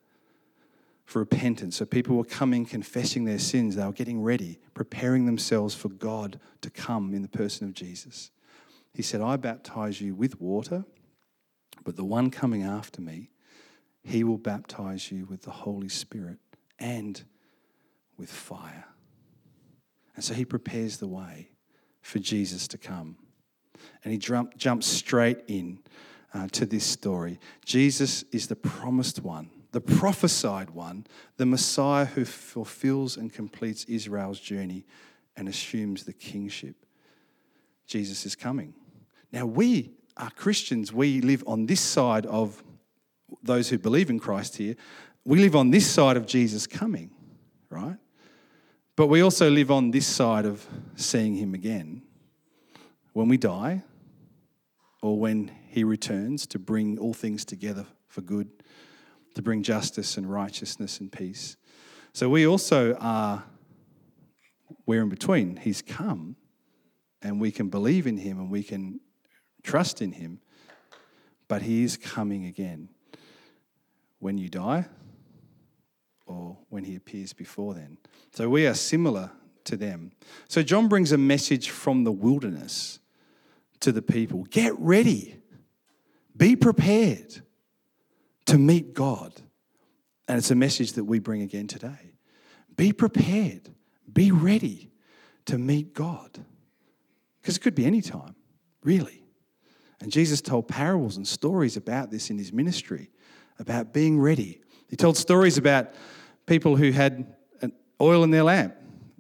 for 1.09 1.17
repentance. 1.17 1.77
So 1.77 1.85
people 1.85 2.15
were 2.15 2.23
coming, 2.23 2.67
confessing 2.67 3.25
their 3.25 3.39
sins. 3.39 3.75
They 3.75 3.83
were 3.83 3.91
getting 3.91 4.21
ready, 4.21 4.59
preparing 4.75 5.25
themselves 5.25 5.73
for 5.73 5.89
God 5.89 6.39
to 6.61 6.69
come 6.69 7.15
in 7.15 7.23
the 7.23 7.27
person 7.27 7.67
of 7.67 7.73
Jesus. 7.73 8.29
He 8.93 9.01
said, 9.01 9.19
I 9.19 9.35
baptize 9.35 9.99
you 9.99 10.13
with 10.13 10.39
water, 10.39 10.85
but 11.83 11.95
the 11.95 12.05
one 12.05 12.29
coming 12.29 12.61
after 12.61 13.01
me, 13.01 13.31
he 14.03 14.23
will 14.23 14.37
baptize 14.37 15.11
you 15.11 15.25
with 15.25 15.41
the 15.41 15.49
Holy 15.49 15.89
Spirit 15.89 16.37
and 16.77 17.23
with 18.15 18.29
fire. 18.29 18.85
And 20.15 20.23
so 20.23 20.35
he 20.35 20.45
prepares 20.45 20.97
the 20.97 21.07
way 21.07 21.49
for 22.03 22.19
Jesus 22.19 22.67
to 22.67 22.77
come. 22.77 23.15
And 24.03 24.13
he 24.13 24.19
jump, 24.19 24.55
jumps 24.57 24.85
straight 24.85 25.39
in 25.47 25.79
uh, 26.35 26.49
to 26.51 26.67
this 26.67 26.85
story. 26.85 27.39
Jesus 27.65 28.23
is 28.31 28.45
the 28.47 28.55
promised 28.55 29.23
one, 29.23 29.49
the 29.71 29.81
prophesied 29.81 30.71
one, 30.71 31.05
the 31.37 31.45
Messiah 31.45 32.05
who 32.05 32.25
fulfills 32.25 33.17
and 33.17 33.31
completes 33.31 33.85
Israel's 33.85 34.39
journey 34.39 34.85
and 35.37 35.47
assumes 35.47 36.03
the 36.03 36.13
kingship. 36.13 36.75
Jesus 37.85 38.25
is 38.25 38.35
coming. 38.35 38.73
Now, 39.31 39.45
we 39.45 39.91
are 40.17 40.31
Christians. 40.31 40.91
We 40.91 41.21
live 41.21 41.43
on 41.47 41.65
this 41.65 41.81
side 41.81 42.25
of 42.25 42.63
those 43.43 43.69
who 43.69 43.77
believe 43.77 44.09
in 44.09 44.19
Christ 44.19 44.57
here. 44.57 44.75
We 45.23 45.39
live 45.39 45.55
on 45.55 45.69
this 45.69 45.87
side 45.87 46.17
of 46.17 46.25
Jesus 46.25 46.65
coming, 46.65 47.11
right? 47.69 47.97
But 48.95 49.07
we 49.07 49.21
also 49.21 49.49
live 49.49 49.71
on 49.71 49.91
this 49.91 50.07
side 50.07 50.45
of 50.45 50.65
seeing 50.95 51.35
him 51.35 51.53
again 51.53 52.01
when 53.13 53.27
we 53.27 53.37
die 53.37 53.83
or 55.01 55.17
when 55.17 55.51
he 55.67 55.83
returns 55.83 56.45
to 56.47 56.59
bring 56.59 56.97
all 56.97 57.13
things 57.13 57.45
together 57.45 57.85
for 58.07 58.21
good, 58.21 58.49
to 59.39 59.43
bring 59.43 59.63
justice 59.63 60.17
and 60.17 60.29
righteousness 60.29 60.99
and 60.99 61.13
peace. 61.13 61.55
So 62.11 62.27
we 62.27 62.45
also 62.45 62.93
are, 62.95 63.45
we're 64.85 65.01
in 65.01 65.07
between. 65.07 65.55
He's 65.55 65.81
come 65.81 66.35
and 67.21 67.39
we 67.39 67.49
can 67.49 67.69
believe 67.69 68.05
in 68.05 68.17
him 68.17 68.37
and 68.37 68.51
we 68.51 68.63
can 68.63 68.99
trust 69.63 70.01
in 70.01 70.11
him, 70.11 70.41
but 71.47 71.61
he 71.61 71.83
is 71.83 71.95
coming 71.95 72.47
again 72.47 72.89
when 74.19 74.37
you 74.37 74.49
die 74.49 74.87
or 76.25 76.57
when 76.67 76.83
he 76.83 76.97
appears 76.97 77.31
before 77.31 77.73
then. 77.73 77.97
So 78.33 78.49
we 78.49 78.67
are 78.67 78.73
similar 78.73 79.31
to 79.63 79.77
them. 79.77 80.11
So 80.49 80.61
John 80.63 80.89
brings 80.89 81.13
a 81.13 81.17
message 81.17 81.69
from 81.69 82.03
the 82.03 82.11
wilderness 82.11 82.99
to 83.79 83.93
the 83.93 84.01
people 84.01 84.43
get 84.49 84.77
ready, 84.77 85.37
be 86.35 86.57
prepared 86.57 87.41
to 88.49 88.57
meet 88.57 88.93
God. 88.93 89.33
And 90.27 90.37
it's 90.37 90.51
a 90.51 90.55
message 90.55 90.93
that 90.93 91.05
we 91.05 91.19
bring 91.19 91.41
again 91.41 91.67
today. 91.67 92.13
Be 92.75 92.93
prepared, 92.93 93.69
be 94.11 94.31
ready 94.31 94.91
to 95.45 95.57
meet 95.57 95.93
God. 95.93 96.45
Because 97.41 97.57
it 97.57 97.61
could 97.61 97.75
be 97.75 97.85
any 97.85 98.01
time, 98.01 98.35
really. 98.83 99.23
And 100.01 100.11
Jesus 100.11 100.41
told 100.41 100.67
parables 100.67 101.17
and 101.17 101.27
stories 101.27 101.77
about 101.77 102.11
this 102.11 102.29
in 102.29 102.37
his 102.37 102.53
ministry, 102.53 103.09
about 103.59 103.93
being 103.93 104.19
ready. 104.19 104.61
He 104.89 104.95
told 104.95 105.17
stories 105.17 105.57
about 105.57 105.93
people 106.45 106.75
who 106.75 106.91
had 106.91 107.35
oil 108.01 108.23
in 108.23 108.31
their 108.31 108.43
lamp, 108.43 108.75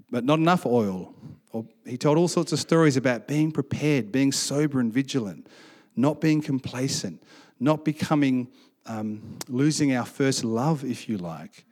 but 0.09 0.23
not 0.23 0.39
enough 0.39 0.65
oil. 0.65 1.13
Or 1.51 1.65
he 1.85 1.97
told 1.97 2.17
all 2.17 2.27
sorts 2.27 2.51
of 2.53 2.59
stories 2.59 2.97
about 2.97 3.27
being 3.27 3.51
prepared, 3.51 4.11
being 4.11 4.31
sober 4.31 4.79
and 4.79 4.91
vigilant, 4.91 5.47
not 5.95 6.21
being 6.21 6.41
complacent, 6.41 7.21
not 7.59 7.83
becoming, 7.83 8.47
um, 8.85 9.37
losing 9.47 9.95
our 9.95 10.05
first 10.05 10.43
love, 10.43 10.83
if 10.83 11.07
you 11.07 11.17
like. 11.17 11.65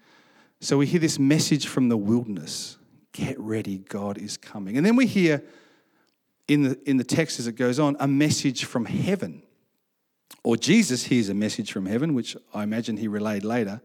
So 0.60 0.78
we 0.78 0.86
hear 0.86 1.00
this 1.00 1.20
message 1.20 1.68
from 1.68 1.90
the 1.90 1.98
wilderness 1.98 2.78
get 3.18 3.40
ready, 3.40 3.80
God 3.80 4.18
is 4.20 4.38
coming. 4.38 4.78
And 4.78 4.86
then 4.86 4.96
we 4.96 5.08
hear 5.08 5.44
in 6.48 6.64
the, 6.64 6.80
in 6.88 6.98
the 6.98 7.04
text 7.04 7.40
as 7.40 7.48
it 7.48 7.54
goes 7.54 7.80
on 7.80 7.98
a 8.00 8.08
message 8.08 8.66
from 8.66 8.86
heaven. 8.86 9.42
Or 10.44 10.56
Jesus 10.56 11.06
hears 11.06 11.30
a 11.30 11.34
message 11.34 11.72
from 11.72 11.88
heaven, 11.88 12.14
which 12.14 12.38
I 12.54 12.64
imagine 12.64 12.98
he 12.98 13.08
relayed 13.08 13.44
later. 13.44 13.82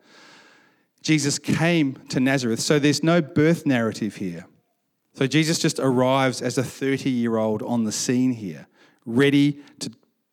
Jesus 1.03 1.39
came 1.39 1.95
to 2.11 2.21
Nazareth. 2.21 2.61
So 2.61 2.79
there's 2.79 3.03
no 3.03 3.21
birth 3.21 3.67
narrative 3.67 4.17
here. 4.17 4.47
So 5.15 5.27
Jesus 5.27 5.59
just 5.59 5.79
arrives 5.79 6.41
as 6.41 6.59
a 6.59 6.63
30 6.63 7.11
year 7.11 7.37
old 7.37 7.63
on 7.63 7.85
the 7.85 7.93
scene 7.93 8.33
here, 8.33 8.67
ready 9.05 9.61
to 9.81 9.91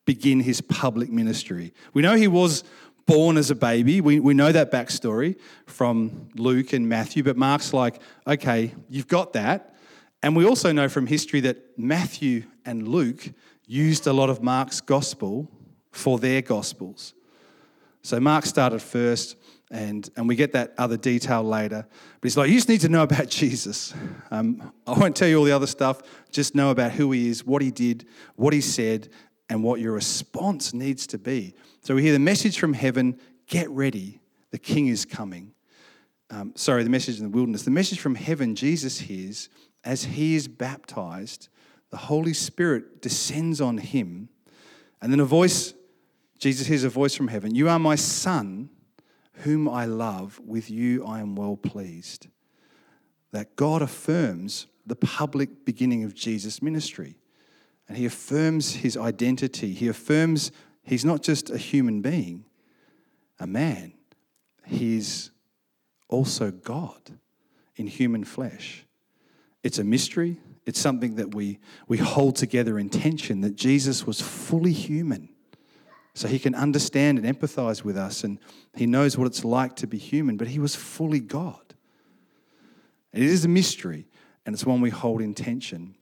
begin 0.10 0.39
his 0.39 0.60
public 0.60 1.12
ministry. 1.12 1.72
We 1.94 2.01
know 2.01 2.16
he 2.16 2.28
was 2.28 2.63
born 3.06 3.38
as 3.38 3.51
a 3.51 3.56
baby. 3.56 4.01
We, 4.01 4.20
we 4.20 4.34
know 4.34 4.51
that 4.51 4.72
backstory 4.72 5.36
from 5.68 6.30
Luke 6.34 6.74
and 6.74 6.89
Matthew, 6.89 7.22
but 7.22 7.38
Mark's 7.38 7.74
like, 7.74 8.01
okay, 8.25 8.74
you've 8.89 9.08
got 9.08 9.34
that. 9.34 9.75
And 10.24 10.36
we 10.36 10.48
also 10.48 10.72
know 10.72 10.89
from 10.89 11.06
history 11.06 11.42
that 11.42 11.78
Matthew 11.78 12.46
and 12.66 12.88
Luke 12.88 13.24
used 13.68 14.08
a 14.08 14.13
lot 14.13 14.32
of 14.32 14.42
Mark's 14.42 14.82
gospel 14.82 15.48
for 15.92 16.18
their 16.18 16.42
gospels. 16.42 17.13
So 18.01 18.20
Mark 18.20 18.48
started 18.48 18.82
first, 18.82 19.36
and, 19.70 20.10
and 20.16 20.28
we 20.28 20.36
get 20.36 20.54
that 20.54 20.74
other 20.80 20.98
detail 20.98 21.44
later. 21.44 21.86
But 21.88 22.28
he's 22.28 22.36
like, 22.36 22.50
you 22.50 22.56
just 22.56 22.70
need 22.70 22.82
to 22.82 22.89
know 22.89 23.04
about 23.04 23.28
Jesus. 23.42 23.94
Um, 24.32 24.74
I 24.88 24.98
won't 24.98 25.16
tell 25.16 25.28
you 25.28 25.38
all 25.38 25.46
the 25.46 25.51
other 25.51 25.68
stuff, 25.68 26.01
just 26.32 26.56
know 26.56 26.72
about 26.72 26.94
who 26.94 27.12
he 27.12 27.30
is, 27.30 27.46
what 27.46 27.62
he 27.62 27.70
did, 27.70 28.08
what 28.36 28.54
he 28.54 28.62
said, 28.62 29.10
and 29.50 29.63
what 29.63 29.79
your 29.79 29.94
response 29.94 30.74
needs 30.74 31.08
to 31.08 31.18
be. 31.18 31.56
So 31.82 31.96
we 31.96 32.03
hear 32.03 32.13
the 32.13 32.20
message 32.20 32.60
from 32.60 32.74
heaven 32.74 33.20
get 33.48 33.70
ready, 33.70 34.22
the 34.51 34.60
king 34.60 34.88
is 34.88 35.06
coming. 35.06 35.53
Um, 36.29 36.53
sorry, 36.56 36.84
the 36.84 36.89
message 36.89 37.18
in 37.18 37.24
the 37.24 37.29
wilderness. 37.29 37.63
The 37.63 37.72
message 37.72 38.00
from 38.00 38.13
heaven, 38.13 38.56
Jesus 38.56 39.00
hears 39.00 39.50
as 39.84 40.03
he 40.03 40.36
is 40.36 40.48
baptized, 40.48 41.50
the 41.89 41.98
Holy 41.98 42.34
Spirit 42.34 43.01
descends 43.01 43.62
on 43.62 43.77
him, 43.77 44.29
and 45.01 45.12
then 45.12 45.20
a 45.20 45.25
voice, 45.25 45.74
Jesus 46.38 46.68
hears 46.68 46.84
a 46.84 46.89
voice 46.89 47.15
from 47.15 47.29
heaven 47.29 47.56
You 47.56 47.70
are 47.70 47.79
my 47.79 47.96
son 47.96 48.70
whom 49.44 49.70
I 49.70 49.86
love, 49.86 50.39
with 50.46 50.70
you 50.70 51.06
I 51.06 51.22
am 51.22 51.36
well 51.36 51.56
pleased. 51.56 52.27
That 53.32 53.56
God 53.56 53.82
affirms 53.82 54.68
the 54.86 54.96
public 54.96 55.65
beginning 55.65 56.03
of 56.03 56.13
Jesus' 56.13 56.62
ministry. 56.62 57.15
And 57.89 57.98
he 57.98 58.05
affirms 58.05 58.75
his 58.75 58.96
identity. 58.96 59.74
He 59.74 59.88
affirms 59.88 60.51
he's 60.84 61.03
not 61.03 61.24
just 61.24 61.50
a 61.50 61.58
human 61.58 62.01
being, 62.01 62.46
a 63.39 63.48
man, 63.48 63.93
he's 64.65 65.31
also 66.08 66.51
God 66.51 67.17
in 67.75 67.88
human 67.88 68.24
flesh. 68.24 68.86
It's 69.63 69.79
a 69.79 69.84
mystery. 69.84 70.38
It's 70.65 70.79
something 70.79 71.15
that 71.15 71.34
we, 71.34 71.60
we 71.88 71.98
hold 71.98 72.36
together 72.36 72.77
in 72.77 72.89
tension 72.89 73.41
that 73.41 73.55
Jesus 73.55 74.05
was 74.05 74.22
fully 74.22 74.74
human. 74.74 75.29
So 76.13 76.27
he 76.27 76.38
can 76.38 76.53
understand 76.53 77.17
and 77.17 77.39
empathize 77.39 77.84
with 77.84 77.98
us, 77.98 78.24
and 78.24 78.39
he 78.75 78.86
knows 78.86 79.17
what 79.17 79.25
it's 79.25 79.43
like 79.43 79.75
to 79.77 79.88
be 79.88 79.98
human, 79.98 80.38
but 80.38 80.48
he 80.48 80.60
was 80.60 80.75
fully 80.75 81.19
God. 81.19 81.74
It 83.13 83.24
is 83.24 83.46
a 83.46 83.48
mystery, 83.48 84.05
and 84.46 84.53
it's 84.53 84.65
one 84.65 84.81
we 84.81 84.89
hold 84.89 85.22
in 85.22 85.34
tension. 85.34 85.96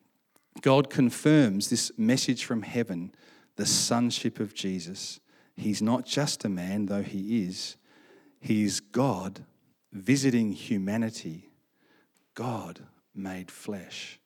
God 0.62 0.90
confirms 0.90 1.70
this 1.70 1.92
message 1.98 2.46
from 2.46 2.62
heaven, 2.62 3.14
the 3.56 3.66
sonship 3.66 4.40
of 4.40 4.54
Jesus. 4.54 5.20
He's 5.56 5.82
not 5.82 6.06
just 6.06 6.46
a 6.46 6.50
man, 6.50 6.86
though 6.86 7.04
he 7.04 7.44
is. 7.44 7.78
He 8.40 8.64
is 8.64 8.80
God 8.80 9.44
visiting 9.92 10.52
humanity, 10.52 11.50
God 12.36 12.82
made 13.16 13.50
flesh. 13.50 14.20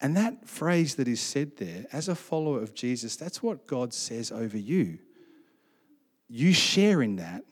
And 0.00 0.16
that 0.16 0.48
phrase 0.48 0.96
that 0.96 1.08
is 1.08 1.20
said 1.20 1.56
there, 1.56 1.86
as 1.92 2.08
a 2.08 2.14
follower 2.14 2.60
of 2.60 2.74
Jesus, 2.74 3.16
that's 3.16 3.42
what 3.42 3.66
God 3.66 3.94
says 3.94 4.30
over 4.30 4.58
you. 4.58 4.98
You 6.28 6.52
share 6.52 7.02
in 7.02 7.16
that 7.16 7.44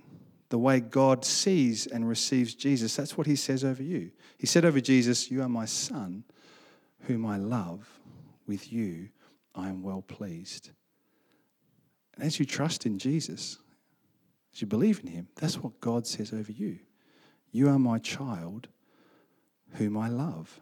the 0.51 0.59
way 0.59 0.81
God 0.81 1.25
sees 1.25 1.87
and 1.87 2.07
receives 2.07 2.55
Jesus. 2.55 2.95
That's 2.95 3.17
what 3.17 3.27
he 3.27 3.37
says 3.37 3.65
over 3.65 3.83
you. 3.83 4.11
He 4.39 4.47
said 4.47 4.65
over 4.65 4.81
Jesus, 4.81 5.31
You 5.31 5.43
are 5.43 5.49
my 5.49 5.65
son, 5.65 6.25
whom 7.03 7.27
I 7.27 7.37
love. 7.37 7.89
With 8.47 8.73
you, 8.73 9.09
I 9.55 9.69
am 9.69 9.83
well 9.83 10.03
pleased. 10.03 10.71
And 12.15 12.25
as 12.25 12.39
you 12.39 12.45
trust 12.45 12.87
in 12.87 12.99
Jesus, 12.99 13.59
as 14.53 14.61
you 14.61 14.67
believe 14.67 15.01
in 15.01 15.07
him, 15.07 15.29
that's 15.37 15.59
what 15.59 15.81
God 15.81 16.07
says 16.07 16.33
over 16.33 16.53
you. 16.53 16.79
You 17.53 17.69
are 17.69 17.79
my 17.79 17.99
child, 17.99 18.69
whom 19.75 19.97
I 19.97 20.09
love 20.09 20.61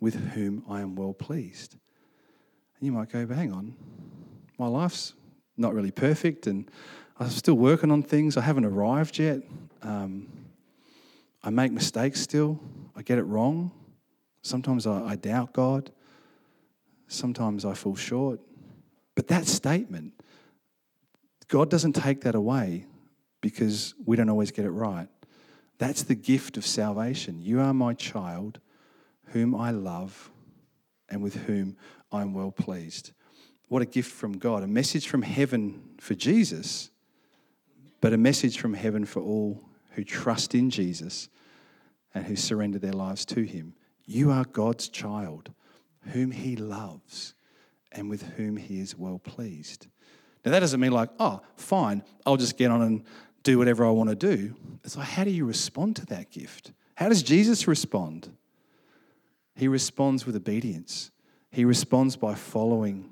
with 0.00 0.32
whom 0.32 0.64
I 0.68 0.80
am 0.80 0.94
well 0.94 1.12
pleased. 1.12 1.74
And 1.74 2.86
you 2.86 2.92
might 2.92 3.10
go, 3.10 3.26
but 3.26 3.36
hang 3.36 3.52
on, 3.52 3.76
my 4.58 4.66
life's 4.66 5.14
not 5.56 5.74
really 5.74 5.90
perfect 5.90 6.46
and 6.46 6.70
I'm 7.18 7.28
still 7.28 7.54
working 7.54 7.90
on 7.90 8.02
things. 8.02 8.38
I 8.38 8.40
haven't 8.40 8.64
arrived 8.64 9.18
yet. 9.18 9.42
Um, 9.82 10.28
I 11.42 11.50
make 11.50 11.70
mistakes 11.70 12.20
still. 12.20 12.58
I 12.96 13.02
get 13.02 13.18
it 13.18 13.24
wrong. 13.24 13.70
Sometimes 14.42 14.86
I, 14.86 15.02
I 15.02 15.16
doubt 15.16 15.52
God. 15.52 15.90
Sometimes 17.08 17.64
I 17.64 17.74
fall 17.74 17.96
short. 17.96 18.40
But 19.14 19.28
that 19.28 19.46
statement, 19.46 20.14
God 21.48 21.70
doesn't 21.70 21.94
take 21.94 22.22
that 22.22 22.34
away 22.34 22.86
because 23.40 23.94
we 24.04 24.16
don't 24.16 24.28
always 24.28 24.50
get 24.50 24.64
it 24.64 24.70
right. 24.70 25.08
That's 25.78 26.02
the 26.02 26.14
gift 26.14 26.56
of 26.56 26.66
salvation. 26.66 27.40
You 27.40 27.60
are 27.60 27.74
my 27.74 27.94
child 27.94 28.60
whom 29.26 29.54
I 29.54 29.70
love 29.70 30.30
and 31.08 31.22
with 31.22 31.34
whom 31.46 31.76
I'm 32.12 32.34
well 32.34 32.50
pleased. 32.50 33.12
What 33.68 33.82
a 33.82 33.86
gift 33.86 34.10
from 34.10 34.38
God. 34.38 34.62
A 34.62 34.66
message 34.66 35.08
from 35.08 35.22
heaven 35.22 35.82
for 36.00 36.14
Jesus, 36.14 36.90
but 38.00 38.12
a 38.12 38.18
message 38.18 38.58
from 38.58 38.74
heaven 38.74 39.04
for 39.04 39.20
all 39.20 39.62
who 39.92 40.04
trust 40.04 40.54
in 40.54 40.70
Jesus 40.70 41.28
and 42.14 42.24
who 42.26 42.36
surrender 42.36 42.78
their 42.78 42.92
lives 42.92 43.24
to 43.26 43.42
Him. 43.42 43.74
You 44.10 44.32
are 44.32 44.44
God's 44.44 44.88
child, 44.88 45.52
whom 46.08 46.32
He 46.32 46.56
loves 46.56 47.34
and 47.92 48.10
with 48.10 48.22
whom 48.22 48.56
He 48.56 48.80
is 48.80 48.98
well 48.98 49.20
pleased. 49.20 49.86
Now, 50.44 50.50
that 50.50 50.58
doesn't 50.58 50.80
mean 50.80 50.90
like, 50.90 51.10
oh, 51.20 51.42
fine, 51.54 52.02
I'll 52.26 52.36
just 52.36 52.58
get 52.58 52.72
on 52.72 52.82
and 52.82 53.04
do 53.44 53.56
whatever 53.56 53.86
I 53.86 53.90
want 53.90 54.10
to 54.10 54.16
do. 54.16 54.56
It's 54.82 54.96
like, 54.96 55.06
how 55.06 55.22
do 55.22 55.30
you 55.30 55.44
respond 55.44 55.94
to 55.96 56.06
that 56.06 56.32
gift? 56.32 56.72
How 56.96 57.08
does 57.08 57.22
Jesus 57.22 57.68
respond? 57.68 58.36
He 59.54 59.68
responds 59.68 60.26
with 60.26 60.34
obedience. 60.34 61.12
He 61.52 61.64
responds 61.64 62.16
by 62.16 62.34
following 62.34 63.08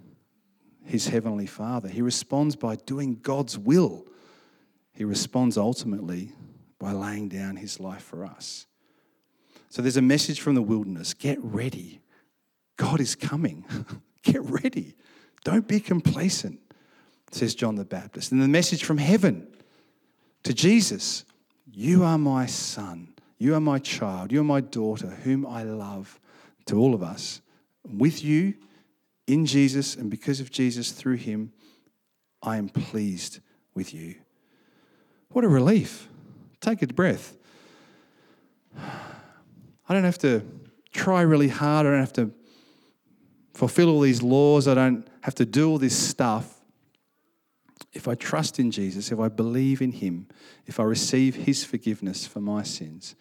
his 0.84 1.06
heavenly 1.06 1.46
Father. 1.46 1.88
He 1.88 2.02
responds 2.02 2.56
by 2.56 2.74
doing 2.74 3.20
God's 3.22 3.56
will. 3.56 4.04
He 4.94 5.04
responds 5.04 5.56
ultimately 5.56 6.32
by 6.80 6.90
laying 6.90 7.28
down 7.28 7.54
his 7.54 7.78
life 7.78 8.02
for 8.02 8.24
us. 8.24 8.66
So 9.70 9.82
there's 9.82 9.96
a 9.96 10.02
message 10.02 10.40
from 10.40 10.54
the 10.54 10.62
wilderness 10.62 11.14
get 11.14 11.38
ready. 11.42 12.00
God 12.76 13.00
is 13.00 13.14
coming. 13.14 13.64
get 14.22 14.42
ready. 14.42 14.94
Don't 15.44 15.68
be 15.68 15.80
complacent, 15.80 16.60
says 17.30 17.54
John 17.54 17.76
the 17.76 17.84
Baptist. 17.84 18.32
And 18.32 18.42
the 18.42 18.48
message 18.48 18.84
from 18.84 18.98
heaven 18.98 19.46
to 20.44 20.54
Jesus 20.54 21.24
You 21.70 22.04
are 22.04 22.18
my 22.18 22.46
son. 22.46 23.14
You 23.38 23.54
are 23.54 23.60
my 23.60 23.78
child. 23.78 24.32
You 24.32 24.40
are 24.40 24.44
my 24.44 24.60
daughter, 24.60 25.08
whom 25.22 25.46
I 25.46 25.62
love 25.62 26.18
to 26.66 26.78
all 26.78 26.94
of 26.94 27.02
us, 27.02 27.40
with 27.84 28.22
you 28.22 28.54
in 29.26 29.46
Jesus 29.46 29.94
and 29.94 30.10
because 30.10 30.40
of 30.40 30.50
Jesus 30.50 30.90
through 30.90 31.16
him, 31.16 31.52
I 32.42 32.56
am 32.56 32.68
pleased 32.68 33.40
with 33.74 33.94
you. 33.94 34.16
What 35.30 35.44
a 35.44 35.48
relief. 35.48 36.08
Take 36.60 36.82
a 36.82 36.86
breath. 36.86 37.36
I 39.88 39.94
don't 39.94 40.04
have 40.04 40.18
to 40.18 40.44
try 40.92 41.22
really 41.22 41.48
hard. 41.48 41.86
I 41.86 41.90
don't 41.90 42.00
have 42.00 42.12
to 42.14 42.32
fulfill 43.54 43.88
all 43.88 44.00
these 44.00 44.22
laws. 44.22 44.68
I 44.68 44.74
don't 44.74 45.08
have 45.22 45.34
to 45.36 45.46
do 45.46 45.70
all 45.70 45.78
this 45.78 45.96
stuff. 45.96 46.60
If 47.92 48.06
I 48.06 48.14
trust 48.14 48.58
in 48.58 48.70
Jesus, 48.70 49.10
if 49.10 49.18
I 49.18 49.28
believe 49.28 49.80
in 49.80 49.92
Him, 49.92 50.28
if 50.66 50.78
I 50.78 50.82
receive 50.82 51.34
His 51.34 51.64
forgiveness 51.64 52.26
for 52.26 52.40
my 52.40 52.62
sins, 52.62 53.16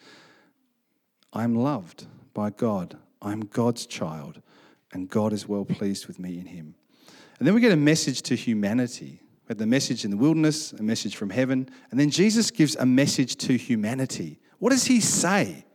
I'm 1.34 1.56
loved 1.56 2.06
by 2.34 2.50
God. 2.50 2.98
I'm 3.22 3.42
God's 3.42 3.86
child, 3.86 4.42
and 4.94 5.10
God 5.10 5.34
is 5.34 5.48
well 5.48 5.66
pleased 5.66 6.08
with 6.08 6.20
me 6.20 6.38
in 6.40 6.46
him. 6.46 6.76
And 7.40 7.48
then 7.48 7.56
we 7.56 7.62
get 7.62 7.72
a 7.72 7.78
message 7.78 8.22
to 8.24 8.36
humanity. 8.36 9.22
We 9.22 9.50
have 9.50 9.58
the 9.58 9.66
message 9.66 10.06
in 10.06 10.12
the 10.12 10.18
wilderness, 10.18 10.74
a 10.74 10.84
message 10.84 11.16
from 11.16 11.30
heaven, 11.30 11.70
and 11.92 12.00
then 12.00 12.10
Jesus 12.10 12.52
gives 12.52 12.76
a 12.76 12.86
message 12.86 13.36
to 13.38 13.58
humanity. 13.58 14.40
What 14.60 14.72
does 14.72 14.86
he 14.86 15.00
say? 15.00 15.66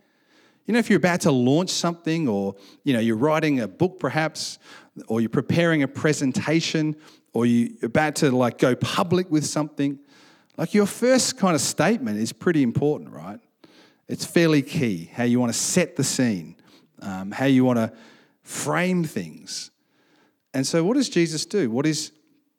You 0.67 0.75
know, 0.75 0.79
if 0.79 0.89
you're 0.89 0.99
about 0.99 1.23
to 1.23 1.33
launch 1.33 1.71
something, 1.71 2.29
or 2.29 2.55
you 2.85 2.93
know, 2.93 3.01
you're 3.01 3.17
writing 3.17 3.61
a 3.61 3.69
book 3.69 3.99
perhaps, 3.99 4.59
or 5.07 5.21
you're 5.21 5.31
preparing 5.31 5.83
a 5.83 5.89
presentation, 5.89 6.97
or 7.33 7.47
you're 7.47 7.71
about 7.83 8.17
to 8.17 8.31
like 8.31 8.59
go 8.59 8.75
public 8.77 9.31
with 9.31 9.45
something, 9.45 9.99
like 10.57 10.75
your 10.75 10.87
first 10.87 11.39
kind 11.39 11.55
of 11.55 11.61
statement 11.61 12.19
is 12.19 12.33
pretty 12.33 12.63
important, 12.63 13.11
right? 13.11 13.41
It's 14.09 14.25
fairly 14.25 14.63
key 14.63 15.11
how 15.15 15.25
you 15.25 15.41
want 15.41 15.53
to 15.53 15.59
set 15.59 15.97
the 15.97 16.05
scene 16.05 16.57
um, 17.03 17.33
how 17.33 17.47
you 17.47 17.65
want 17.65 17.79
to 17.79 17.93
frame 18.43 19.05
things. 19.05 19.71
And 20.55 20.67
so, 20.67 20.85
what 20.85 20.95
does 20.95 21.09
Jesus 21.09 21.45
do? 21.45 21.71
What 21.71 21.87
is 21.87 22.13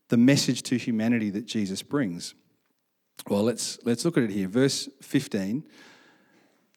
the 0.10 0.18
message 0.18 0.63
to 0.63 0.78
humanity 0.78 1.30
that 1.32 1.46
Jesus 1.46 1.82
brings? 1.82 2.36
Well, 3.28 3.44
let's, 3.44 3.80
let's 3.84 4.04
look 4.04 4.18
at 4.18 4.24
it 4.24 4.32
here. 4.32 4.48
Verse 4.48 4.89
15 5.02 5.63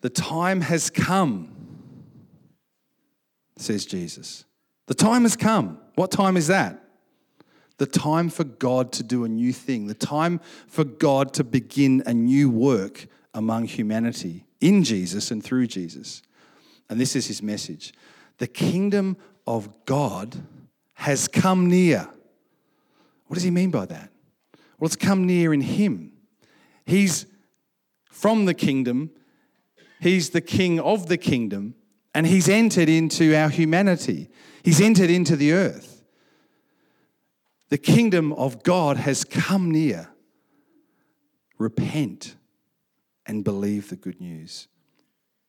The 0.07 0.11
time 0.11 0.61
has 0.61 0.89
come, 0.89 1.49
says 3.57 3.85
Jesus. 3.85 4.45
The 4.87 4.95
time 4.95 5.23
has 5.23 5.35
come. 5.35 5.81
What 5.97 6.13
time 6.13 6.37
is 6.37 6.47
that? 6.47 6.81
The 7.79 7.87
time 7.87 8.29
for 8.29 8.45
God 8.45 8.93
to 8.93 9.03
do 9.03 9.25
a 9.25 9.29
new 9.29 9.53
thing, 9.53 9.89
the 9.89 9.95
time 9.95 10.41
for 10.69 10.85
God 10.85 11.35
to 11.35 11.43
begin 11.43 12.05
a 12.07 12.15
new 12.15 12.49
work 12.49 13.09
among 13.35 13.65
humanity 13.65 14.45
in 14.61 14.85
Jesus 14.85 15.33
and 15.33 15.43
through 15.43 15.67
Jesus. 15.67 16.23
And 16.89 17.01
this 17.01 17.17
is 17.17 17.27
his 17.27 17.43
message 17.43 17.93
the 18.39 18.47
kingdom 18.47 19.17
of 19.45 19.87
God 19.87 20.37
has 20.95 21.27
come 21.27 21.69
near. 21.69 22.09
What 23.27 23.35
does 23.35 23.43
he 23.43 23.51
mean 23.51 23.73
by 23.73 23.87
that? 23.87 24.11
Well, 24.79 24.87
it's 24.87 24.95
come 24.95 25.27
near 25.27 25.53
in 25.53 25.63
him. 25.63 26.13
He's 26.85 27.27
from 28.13 28.45
the 28.45 28.55
kingdom, 28.55 29.11
he's 30.01 30.31
the 30.31 30.41
king 30.41 30.81
of 30.81 31.09
the 31.09 31.17
kingdom, 31.17 31.75
and 32.15 32.27
he's 32.27 32.49
entered 32.49 32.89
into 32.89 33.35
our 33.35 33.49
humanity. 33.49 34.29
He's 34.63 34.81
entered 34.81 35.11
into 35.11 35.37
the 35.37 35.53
earth. 35.53 36.05
The 37.69 37.79
kingdom 37.79 38.33
of 38.33 38.63
God 38.63 38.97
has 38.97 39.25
come 39.25 39.71
near. 39.71 40.09
Repent 41.59 42.37
and 43.27 43.43
believe 43.43 43.89
the 43.89 43.97
good 43.97 44.21
news. 44.21 44.69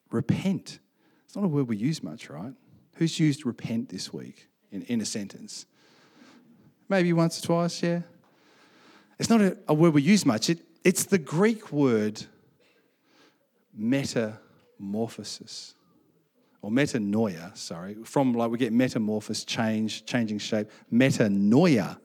Repent. 0.10 0.80
It's 1.26 1.36
not 1.36 1.46
a 1.46 1.48
word 1.48 1.68
we 1.68 1.78
use 1.78 2.02
much, 2.02 2.30
right? 2.30 2.54
Who's 2.96 3.20
used 3.20 3.46
repent 3.46 3.90
this 3.90 4.12
week 4.12 4.48
in, 4.72 4.82
in 4.84 5.02
a 5.02 5.06
sentence? 5.06 5.66
Maybe 6.90 7.14
once 7.14 7.40
or 7.40 7.46
twice, 7.46 7.84
yeah? 7.84 8.02
It's 9.20 9.30
not 9.30 9.42
a, 9.42 9.58
a 9.68 9.74
word 9.74 9.94
we 9.94 10.02
use 10.02 10.26
much. 10.26 10.50
It, 10.50 10.62
it's 10.84 11.06
the 11.06 11.18
Greek 11.18 11.72
word 11.72 12.26
metamorphosis 13.78 15.76
or 16.62 16.72
metanoia, 16.72 17.56
sorry, 17.56 17.96
from 18.04 18.34
like 18.34 18.50
we 18.50 18.58
get 18.58 18.74
metamorphosis, 18.74 19.46
change, 19.46 20.06
changing 20.06 20.40
shape, 20.40 20.68
metanoia, 20.92 21.98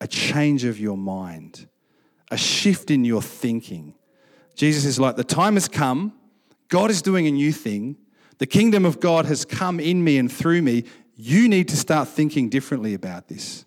a 0.00 0.08
change 0.08 0.64
of 0.64 0.80
your 0.80 0.96
mind, 0.96 1.66
a 2.30 2.36
shift 2.36 2.90
in 2.90 3.04
your 3.04 3.22
thinking. 3.22 3.94
Jesus 4.54 4.84
is 4.84 4.98
like, 4.98 5.16
the 5.16 5.24
time 5.24 5.54
has 5.54 5.68
come. 5.68 6.14
God 6.68 6.90
is 6.90 7.02
doing 7.02 7.26
a 7.26 7.30
new 7.30 7.52
thing. 7.52 7.96
The 8.38 8.46
kingdom 8.46 8.84
of 8.84 8.98
God 8.98 9.26
has 9.26 9.44
come 9.44 9.78
in 9.78 10.02
me 10.02 10.18
and 10.18 10.32
through 10.32 10.62
me. 10.62 10.84
You 11.14 11.48
need 11.48 11.68
to 11.68 11.76
start 11.76 12.08
thinking 12.08 12.48
differently 12.48 12.94
about 12.94 13.28
this. 13.28 13.64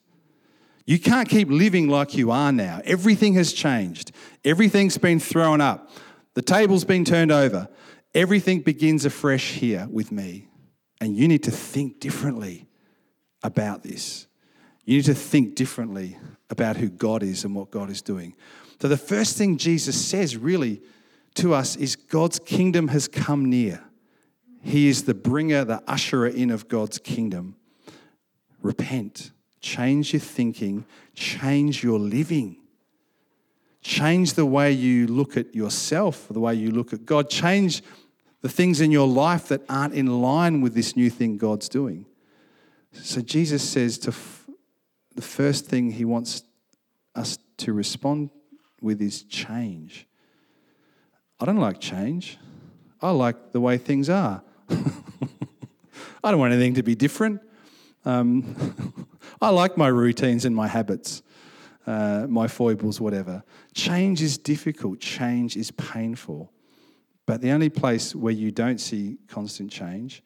You 0.85 0.99
can't 0.99 1.27
keep 1.27 1.49
living 1.49 1.87
like 1.87 2.15
you 2.15 2.31
are 2.31 2.51
now. 2.51 2.81
Everything 2.85 3.33
has 3.35 3.53
changed, 3.53 4.11
everything's 4.43 4.97
been 4.97 5.19
thrown 5.19 5.61
up, 5.61 5.89
the 6.35 6.41
table's 6.41 6.85
been 6.85 7.03
turned 7.03 7.31
over. 7.31 7.67
Everything 8.13 8.61
begins 8.61 9.05
afresh 9.05 9.53
here 9.53 9.87
with 9.89 10.11
me. 10.11 10.47
And 11.01 11.17
you 11.17 11.27
need 11.27 11.43
to 11.43 11.51
think 11.51 11.99
differently 11.99 12.67
about 13.43 13.83
this. 13.83 14.27
You 14.85 14.97
need 14.97 15.05
to 15.05 15.15
think 15.15 15.55
differently 15.55 16.17
about 16.49 16.77
who 16.77 16.89
God 16.89 17.23
is 17.23 17.43
and 17.43 17.55
what 17.55 17.71
God 17.71 17.89
is 17.89 18.01
doing. 18.01 18.35
So, 18.81 18.87
the 18.87 18.97
first 18.97 19.37
thing 19.37 19.57
Jesus 19.57 19.99
says 19.99 20.37
really 20.37 20.81
to 21.35 21.53
us 21.53 21.75
is 21.75 21.95
God's 21.95 22.39
kingdom 22.39 22.89
has 22.89 23.07
come 23.07 23.49
near. 23.49 23.83
He 24.61 24.87
is 24.87 25.03
the 25.03 25.13
bringer, 25.13 25.63
the 25.63 25.81
usherer 25.87 26.33
in 26.33 26.51
of 26.51 26.67
God's 26.67 26.99
kingdom. 26.99 27.55
Repent, 28.61 29.31
change 29.61 30.13
your 30.13 30.19
thinking, 30.19 30.85
change 31.13 31.83
your 31.83 31.99
living. 31.99 32.57
Change 33.85 34.33
the 34.33 34.47
way 34.47 34.71
you 34.71 35.05
look 35.05 35.37
at 35.37 35.53
yourself, 35.53 36.27
the 36.31 36.39
way 36.39 36.55
you 36.55 36.71
look 36.71 36.91
at 36.91 37.05
God. 37.05 37.29
Change 37.29 37.83
the 38.41 38.49
things 38.49 38.81
in 38.81 38.89
your 38.89 39.07
life 39.07 39.47
that 39.49 39.61
aren't 39.69 39.93
in 39.93 40.23
line 40.23 40.61
with 40.61 40.73
this 40.73 40.95
new 40.95 41.11
thing 41.11 41.37
God's 41.37 41.69
doing. 41.69 42.07
So 42.93 43.21
Jesus 43.21 43.61
says 43.61 43.99
to 43.99 44.09
f- 44.09 44.49
the 45.13 45.21
first 45.21 45.67
thing 45.67 45.91
he 45.91 46.03
wants 46.03 46.41
us 47.13 47.37
to 47.57 47.73
respond 47.73 48.31
with 48.81 49.03
is 49.03 49.21
change. 49.21 50.07
I 51.39 51.45
don't 51.45 51.57
like 51.57 51.79
change. 51.79 52.39
I 53.03 53.11
like 53.11 53.51
the 53.51 53.61
way 53.61 53.77
things 53.77 54.09
are. 54.09 54.41
I 56.23 56.31
don't 56.31 56.39
want 56.39 56.53
anything 56.53 56.73
to 56.73 56.83
be 56.83 56.95
different. 56.95 57.39
Um, 58.03 59.07
I 59.41 59.49
like 59.49 59.77
my 59.77 59.89
routines 59.89 60.43
and 60.43 60.55
my 60.55 60.67
habits, 60.67 61.21
uh, 61.87 62.25
my 62.27 62.47
foibles, 62.47 62.99
whatever. 62.99 63.43
Change 63.73 64.21
is 64.21 64.37
difficult, 64.37 64.99
change 64.99 65.55
is 65.55 65.71
painful. 65.71 66.51
But 67.25 67.41
the 67.41 67.51
only 67.51 67.69
place 67.69 68.15
where 68.15 68.33
you 68.33 68.51
don't 68.51 68.79
see 68.79 69.17
constant 69.27 69.71
change 69.71 70.23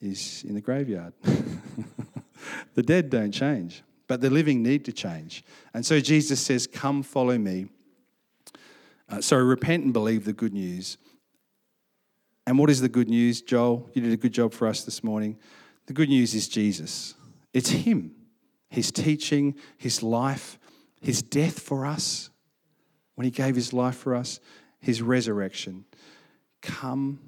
is 0.00 0.44
in 0.46 0.54
the 0.54 0.60
graveyard. 0.60 1.14
the 2.74 2.82
dead 2.82 3.10
don't 3.10 3.32
change, 3.32 3.82
but 4.06 4.20
the 4.20 4.30
living 4.30 4.62
need 4.62 4.84
to 4.84 4.92
change. 4.92 5.44
And 5.74 5.84
so 5.84 6.00
Jesus 6.00 6.40
says, 6.40 6.66
Come 6.66 7.02
follow 7.02 7.38
me. 7.38 7.66
Uh, 9.08 9.20
so 9.20 9.38
repent 9.38 9.84
and 9.84 9.92
believe 9.92 10.24
the 10.24 10.34
good 10.34 10.52
news. 10.52 10.98
And 12.46 12.58
what 12.58 12.70
is 12.70 12.80
the 12.80 12.88
good 12.88 13.08
news, 13.08 13.42
Joel? 13.42 13.90
You 13.94 14.02
did 14.02 14.12
a 14.12 14.16
good 14.16 14.32
job 14.32 14.52
for 14.52 14.66
us 14.66 14.82
this 14.84 15.02
morning. 15.02 15.38
The 15.86 15.92
good 15.92 16.08
news 16.08 16.34
is 16.34 16.48
Jesus. 16.48 17.14
It's 17.52 17.70
Him, 17.70 18.12
His 18.68 18.92
teaching, 18.92 19.54
His 19.78 20.02
life, 20.02 20.58
His 21.00 21.22
death 21.22 21.58
for 21.60 21.86
us, 21.86 22.30
when 23.14 23.24
He 23.24 23.30
gave 23.30 23.54
His 23.54 23.72
life 23.72 23.96
for 23.96 24.14
us, 24.14 24.40
His 24.80 25.02
resurrection. 25.02 25.84
Come, 26.62 27.20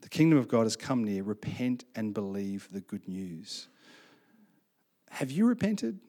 the 0.00 0.08
kingdom 0.08 0.38
of 0.38 0.48
God 0.48 0.64
has 0.64 0.76
come 0.76 1.04
near. 1.04 1.22
Repent 1.22 1.84
and 1.94 2.12
believe 2.12 2.68
the 2.72 2.80
good 2.80 3.06
news. 3.08 3.68
Have 5.10 5.30
you 5.30 5.46
repented? 5.46 6.00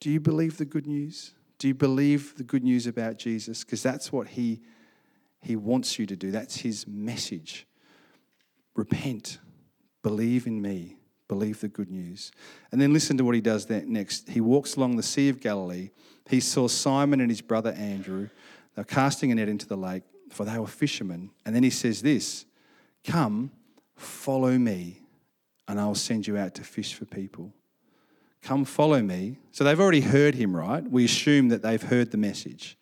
Do 0.00 0.10
you 0.10 0.20
believe 0.20 0.58
the 0.58 0.64
good 0.64 0.86
news? 0.86 1.34
Do 1.58 1.68
you 1.68 1.74
believe 1.74 2.36
the 2.36 2.42
good 2.42 2.64
news 2.64 2.86
about 2.86 3.18
Jesus? 3.18 3.62
Because 3.62 3.82
that's 3.82 4.10
what 4.10 4.26
he, 4.28 4.62
he 5.40 5.54
wants 5.54 5.98
you 5.98 6.06
to 6.06 6.16
do. 6.16 6.30
That's 6.32 6.56
his 6.56 6.86
message. 6.88 7.66
Repent, 8.74 9.38
believe 10.02 10.46
in 10.46 10.60
me, 10.60 10.96
believe 11.28 11.60
the 11.60 11.68
good 11.68 11.90
news. 11.90 12.32
And 12.70 12.80
then 12.80 12.92
listen 12.92 13.16
to 13.18 13.24
what 13.24 13.34
he 13.34 13.40
does 13.40 13.68
next. 13.68 14.28
He 14.28 14.40
walks 14.40 14.76
along 14.76 14.96
the 14.96 15.02
Sea 15.02 15.28
of 15.28 15.40
Galilee. 15.40 15.90
He 16.28 16.40
saw 16.40 16.68
Simon 16.68 17.20
and 17.20 17.30
his 17.30 17.40
brother 17.40 17.72
Andrew. 17.72 18.28
They're 18.74 18.84
casting 18.84 19.32
a 19.32 19.34
net 19.34 19.48
into 19.48 19.66
the 19.66 19.76
lake, 19.76 20.02
for 20.30 20.44
they 20.44 20.58
were 20.58 20.66
fishermen. 20.66 21.30
And 21.44 21.54
then 21.54 21.62
he 21.62 21.70
says 21.70 22.02
this 22.02 22.46
Come, 23.04 23.50
follow 23.96 24.58
me, 24.58 25.02
and 25.68 25.80
I'll 25.80 25.94
send 25.94 26.26
you 26.26 26.36
out 26.36 26.54
to 26.56 26.64
fish 26.64 26.94
for 26.94 27.04
people. 27.04 27.52
Come 28.42 28.64
follow 28.64 29.00
me. 29.00 29.38
So 29.52 29.62
they've 29.62 29.78
already 29.78 30.00
heard 30.00 30.34
him, 30.34 30.54
right? 30.56 30.82
We 30.82 31.04
assume 31.04 31.48
that 31.48 31.62
they've 31.62 31.82
heard 31.82 32.10
the 32.10 32.18
message. 32.18 32.76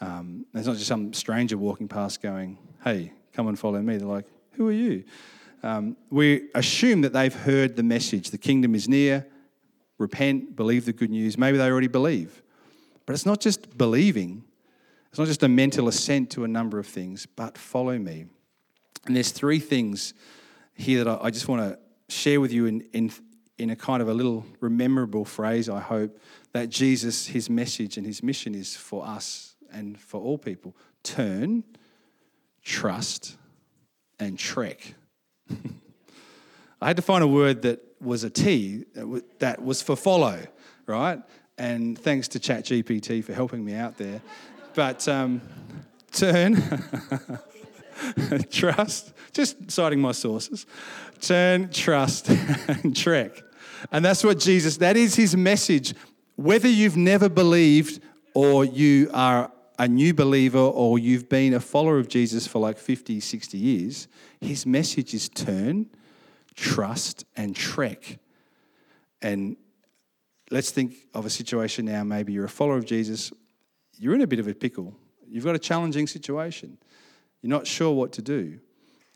Um, 0.00 0.46
it's 0.54 0.66
not 0.66 0.76
just 0.76 0.88
some 0.88 1.12
stranger 1.14 1.56
walking 1.56 1.88
past 1.88 2.20
going, 2.20 2.58
hey, 2.84 3.12
come 3.32 3.48
and 3.48 3.58
follow 3.58 3.80
me. 3.80 3.96
They're 3.96 4.06
like, 4.06 4.26
who 4.52 4.68
are 4.68 4.72
you? 4.72 5.04
Um, 5.62 5.96
we 6.10 6.48
assume 6.54 7.02
that 7.02 7.12
they've 7.12 7.34
heard 7.34 7.76
the 7.76 7.82
message. 7.82 8.30
The 8.30 8.38
kingdom 8.38 8.74
is 8.74 8.88
near. 8.88 9.26
Repent, 9.98 10.56
believe 10.56 10.84
the 10.84 10.92
good 10.92 11.10
news. 11.10 11.38
Maybe 11.38 11.58
they 11.58 11.70
already 11.70 11.88
believe. 11.88 12.42
But 13.06 13.14
it's 13.14 13.26
not 13.26 13.40
just 13.40 13.76
believing, 13.78 14.44
it's 15.10 15.18
not 15.18 15.28
just 15.28 15.42
a 15.42 15.48
mental 15.48 15.88
assent 15.88 16.30
to 16.30 16.44
a 16.44 16.48
number 16.48 16.78
of 16.78 16.86
things, 16.86 17.26
but 17.26 17.56
follow 17.56 17.98
me. 17.98 18.26
And 19.06 19.16
there's 19.16 19.30
three 19.30 19.58
things 19.58 20.14
here 20.74 21.04
that 21.04 21.20
I 21.22 21.30
just 21.30 21.48
want 21.48 21.62
to 21.62 21.78
share 22.12 22.40
with 22.40 22.52
you 22.52 22.66
in, 22.66 22.80
in, 22.92 23.12
in 23.58 23.70
a 23.70 23.76
kind 23.76 24.02
of 24.02 24.08
a 24.08 24.14
little 24.14 24.44
rememberable 24.60 25.24
phrase, 25.24 25.68
I 25.68 25.80
hope, 25.80 26.18
that 26.52 26.68
Jesus, 26.68 27.26
his 27.26 27.50
message 27.50 27.96
and 27.96 28.06
his 28.06 28.22
mission 28.22 28.54
is 28.54 28.76
for 28.76 29.06
us 29.06 29.54
and 29.72 29.98
for 29.98 30.20
all 30.20 30.38
people 30.38 30.76
turn, 31.02 31.64
trust, 32.62 33.36
and 34.18 34.38
trek. 34.38 34.94
I 36.80 36.86
had 36.86 36.96
to 36.96 37.02
find 37.02 37.22
a 37.22 37.28
word 37.28 37.62
that 37.62 37.80
was 38.00 38.24
a 38.24 38.30
T, 38.30 38.84
that 39.38 39.62
was 39.62 39.82
for 39.82 39.96
follow, 39.96 40.40
right? 40.86 41.20
And 41.58 41.98
thanks 41.98 42.28
to 42.28 42.40
ChatGPT 42.40 43.22
for 43.22 43.32
helping 43.32 43.64
me 43.64 43.74
out 43.74 43.96
there. 43.98 44.20
But 44.74 45.06
um, 45.06 45.40
turn, 46.12 46.56
trust, 48.50 49.12
just 49.32 49.70
citing 49.70 50.00
my 50.00 50.12
sources, 50.12 50.66
turn, 51.20 51.70
trust, 51.70 52.28
and 52.28 52.96
trek. 52.96 53.42
And 53.90 54.04
that's 54.04 54.24
what 54.24 54.38
Jesus, 54.38 54.76
that 54.78 54.96
is 54.96 55.14
his 55.14 55.36
message. 55.36 55.94
Whether 56.36 56.68
you've 56.68 56.96
never 56.96 57.28
believed 57.28 58.02
or 58.34 58.64
you 58.64 59.10
are 59.12 59.52
a 59.82 59.88
new 59.88 60.14
believer 60.14 60.60
or 60.60 60.96
you've 60.96 61.28
been 61.28 61.52
a 61.52 61.58
follower 61.58 61.98
of 61.98 62.06
Jesus 62.06 62.46
for 62.46 62.60
like 62.60 62.78
50, 62.78 63.18
60 63.18 63.58
years, 63.58 64.06
his 64.40 64.64
message 64.64 65.12
is 65.12 65.28
turn, 65.28 65.90
trust, 66.54 67.24
and 67.36 67.56
trek. 67.56 68.20
And 69.22 69.56
let's 70.52 70.70
think 70.70 70.94
of 71.14 71.26
a 71.26 71.30
situation 71.30 71.86
now. 71.86 72.04
Maybe 72.04 72.32
you're 72.32 72.44
a 72.44 72.48
follower 72.48 72.76
of 72.76 72.84
Jesus, 72.84 73.32
you're 73.98 74.14
in 74.14 74.20
a 74.20 74.26
bit 74.28 74.38
of 74.38 74.46
a 74.46 74.54
pickle. 74.54 74.94
You've 75.26 75.44
got 75.44 75.56
a 75.56 75.58
challenging 75.58 76.06
situation. 76.06 76.78
You're 77.40 77.50
not 77.50 77.66
sure 77.66 77.92
what 77.92 78.12
to 78.12 78.22
do. 78.22 78.60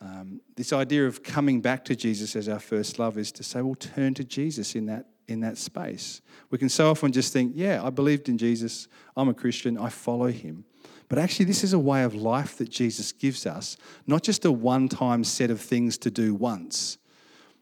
Um, 0.01 0.41
this 0.57 0.73
idea 0.73 1.07
of 1.07 1.23
coming 1.23 1.61
back 1.61 1.85
to 1.85 1.95
Jesus 1.95 2.35
as 2.35 2.49
our 2.49 2.59
first 2.59 2.99
love 2.99 3.19
is 3.19 3.31
to 3.33 3.45
say, 3.45 3.63
well, 3.63 3.77
turn 3.77 4.15
to 4.15 4.25
Jesus 4.25 4.75
in 4.75 4.87
that, 4.87 5.07
in 5.29 5.41
that 5.41 5.59
space. 5.59 6.21
We 6.51 6.59
can 6.59 6.69
so 6.69 6.91
often 6.91 7.13
just 7.13 7.33
think, 7.33 7.53
yeah, 7.55 7.83
I 7.85 7.91
believed 7.91 8.29
in 8.29 8.39
Jesus, 8.39 8.89
I'm 9.17 9.29
a 9.29 9.35
Christian, 9.35 9.77
I 9.79 9.89
follow 9.89 10.29
him. 10.29 10.65
But 11.09 11.19
actually, 11.19 11.47
this 11.47 11.63
is 11.63 11.73
a 11.73 11.79
way 11.79 12.03
of 12.03 12.15
life 12.15 12.59
that 12.59 12.69
Jesus 12.69 13.13
gives 13.13 13.47
us, 13.47 13.77
not 14.07 14.23
just 14.23 14.45
a 14.45 14.51
one 14.51 14.89
time 14.89 15.23
set 15.23 15.51
of 15.51 15.61
things 15.61 15.99
to 15.99 16.11
do 16.11 16.35
once. 16.35 16.99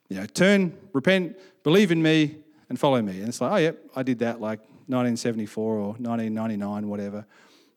You 0.09 0.21
know, 0.21 0.27
turn, 0.27 0.77
repent, 0.93 1.37
believe 1.63 1.91
in 1.93 2.03
me, 2.03 2.37
and 2.69 2.79
follow 2.79 3.01
me. 3.03 3.19
And 3.21 3.29
it's 3.29 3.41
like, 3.41 3.53
oh, 3.53 3.57
yep, 3.57 3.79
I 3.95 4.03
did 4.03 4.19
that 4.21 4.41
like 4.41 4.61
1974 4.87 5.75
or 5.75 5.79
1999, 5.79 6.89
whatever. 6.89 7.27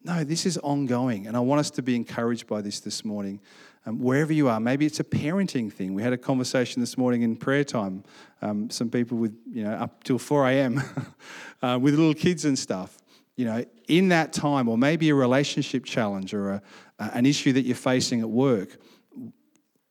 No, 0.08 0.24
this 0.24 0.46
is 0.46 0.58
ongoing. 0.60 1.28
And 1.28 1.36
I 1.36 1.42
want 1.42 1.60
us 1.60 1.70
to 1.72 1.82
be 1.82 1.94
encouraged 1.94 2.48
by 2.48 2.62
this 2.62 2.80
this 2.80 3.04
morning 3.04 3.42
um, 3.86 4.00
wherever 4.00 4.32
you 4.32 4.48
are. 4.48 4.58
Maybe 4.58 4.86
it's 4.86 5.02
a 5.02 5.04
parenting 5.04 5.72
thing. 5.72 5.94
We 5.94 6.02
had 6.02 6.14
a 6.14 6.18
conversation 6.18 6.80
this 6.80 6.98
morning 6.98 7.24
in 7.24 7.36
prayer 7.36 7.66
time. 7.66 8.06
Um, 8.42 8.70
some 8.70 8.90
people 8.90 9.18
with, 9.18 9.38
you 9.52 9.66
know, 9.66 9.74
up 9.74 10.06
till 10.06 10.18
4 10.18 10.48
a.m. 10.48 10.82
uh, 11.62 11.78
with 11.82 11.96
little 11.96 12.14
kids 12.14 12.46
and 12.46 12.58
stuff. 12.58 12.98
You 13.36 13.46
know, 13.48 13.66
in 13.90 14.08
that 14.08 14.32
time, 14.32 14.70
or 14.70 14.78
maybe 14.78 15.10
a 15.10 15.14
relationship 15.14 15.84
challenge 15.84 16.34
or 16.34 16.52
a, 16.52 16.62
uh, 17.00 17.10
an 17.14 17.26
issue 17.26 17.52
that 17.52 17.64
you're 17.64 17.76
facing 17.76 18.22
at 18.22 18.30
work, 18.30 18.78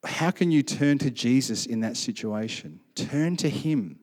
how 0.02 0.30
can 0.30 0.50
you 0.50 0.62
turn 0.62 0.96
to 0.98 1.10
Jesus 1.10 1.66
in 1.66 1.80
that 1.80 1.98
situation? 1.98 2.80
Turn 2.94 3.36
to 3.36 3.50
Him. 3.50 3.98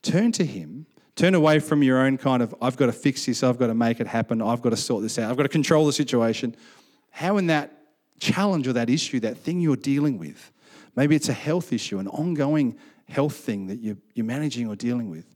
Turn 0.00 0.32
to 0.32 0.44
Him. 0.46 0.81
Turn 1.14 1.34
away 1.34 1.58
from 1.58 1.82
your 1.82 1.98
own 1.98 2.16
kind 2.16 2.42
of, 2.42 2.54
I've 2.62 2.76
got 2.76 2.86
to 2.86 2.92
fix 2.92 3.26
this, 3.26 3.42
I've 3.42 3.58
got 3.58 3.66
to 3.66 3.74
make 3.74 4.00
it 4.00 4.06
happen, 4.06 4.40
I've 4.40 4.62
got 4.62 4.70
to 4.70 4.76
sort 4.76 5.02
this 5.02 5.18
out, 5.18 5.30
I've 5.30 5.36
got 5.36 5.42
to 5.42 5.48
control 5.48 5.86
the 5.86 5.92
situation. 5.92 6.56
How, 7.10 7.36
in 7.36 7.48
that 7.48 7.70
challenge 8.18 8.68
or 8.68 8.72
that 8.74 8.88
issue, 8.88 9.20
that 9.20 9.36
thing 9.36 9.60
you're 9.60 9.76
dealing 9.76 10.16
with. 10.16 10.52
Maybe 10.94 11.16
it's 11.16 11.28
a 11.28 11.34
health 11.34 11.72
issue, 11.72 11.98
an 11.98 12.08
ongoing 12.08 12.78
health 13.08 13.34
thing 13.34 13.66
that 13.66 13.80
you're, 13.80 13.96
you're 14.14 14.26
managing 14.26 14.68
or 14.68 14.76
dealing 14.76 15.10
with. 15.10 15.26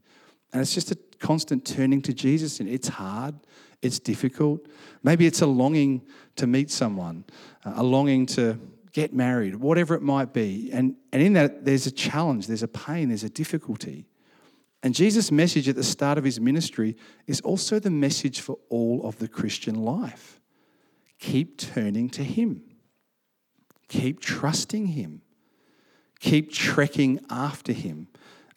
And 0.53 0.61
it's 0.61 0.73
just 0.73 0.91
a 0.91 0.97
constant 1.19 1.65
turning 1.65 2.01
to 2.03 2.13
Jesus. 2.13 2.59
And 2.59 2.69
it's 2.69 2.87
hard, 2.87 3.35
It's 3.81 3.99
difficult. 3.99 4.67
Maybe 5.03 5.27
it's 5.27 5.41
a 5.41 5.47
longing 5.47 6.01
to 6.37 6.47
meet 6.47 6.71
someone, 6.71 7.25
a 7.63 7.83
longing 7.83 8.25
to 8.27 8.59
get 8.91 9.13
married, 9.13 9.55
whatever 9.55 9.93
it 9.93 10.01
might 10.01 10.33
be. 10.33 10.71
And, 10.71 10.95
and 11.11 11.21
in 11.21 11.33
that, 11.33 11.65
there's 11.65 11.85
a 11.85 11.91
challenge, 11.91 12.47
there's 12.47 12.63
a 12.63 12.67
pain, 12.67 13.09
there's 13.09 13.23
a 13.23 13.29
difficulty. 13.29 14.05
And 14.83 14.93
Jesus' 14.93 15.31
message 15.31 15.67
at 15.67 15.75
the 15.75 15.83
start 15.83 16.17
of 16.17 16.23
his 16.23 16.39
ministry 16.39 16.95
is 17.25 17.41
also 17.41 17.79
the 17.79 17.89
message 17.89 18.41
for 18.41 18.57
all 18.69 19.05
of 19.05 19.17
the 19.19 19.27
Christian 19.27 19.75
life. 19.75 20.39
Keep 21.19 21.57
turning 21.57 22.09
to 22.11 22.23
him, 22.23 22.61
keep 23.87 24.19
trusting 24.19 24.87
him, 24.87 25.21
keep 26.19 26.51
trekking 26.51 27.19
after 27.29 27.73
him 27.73 28.07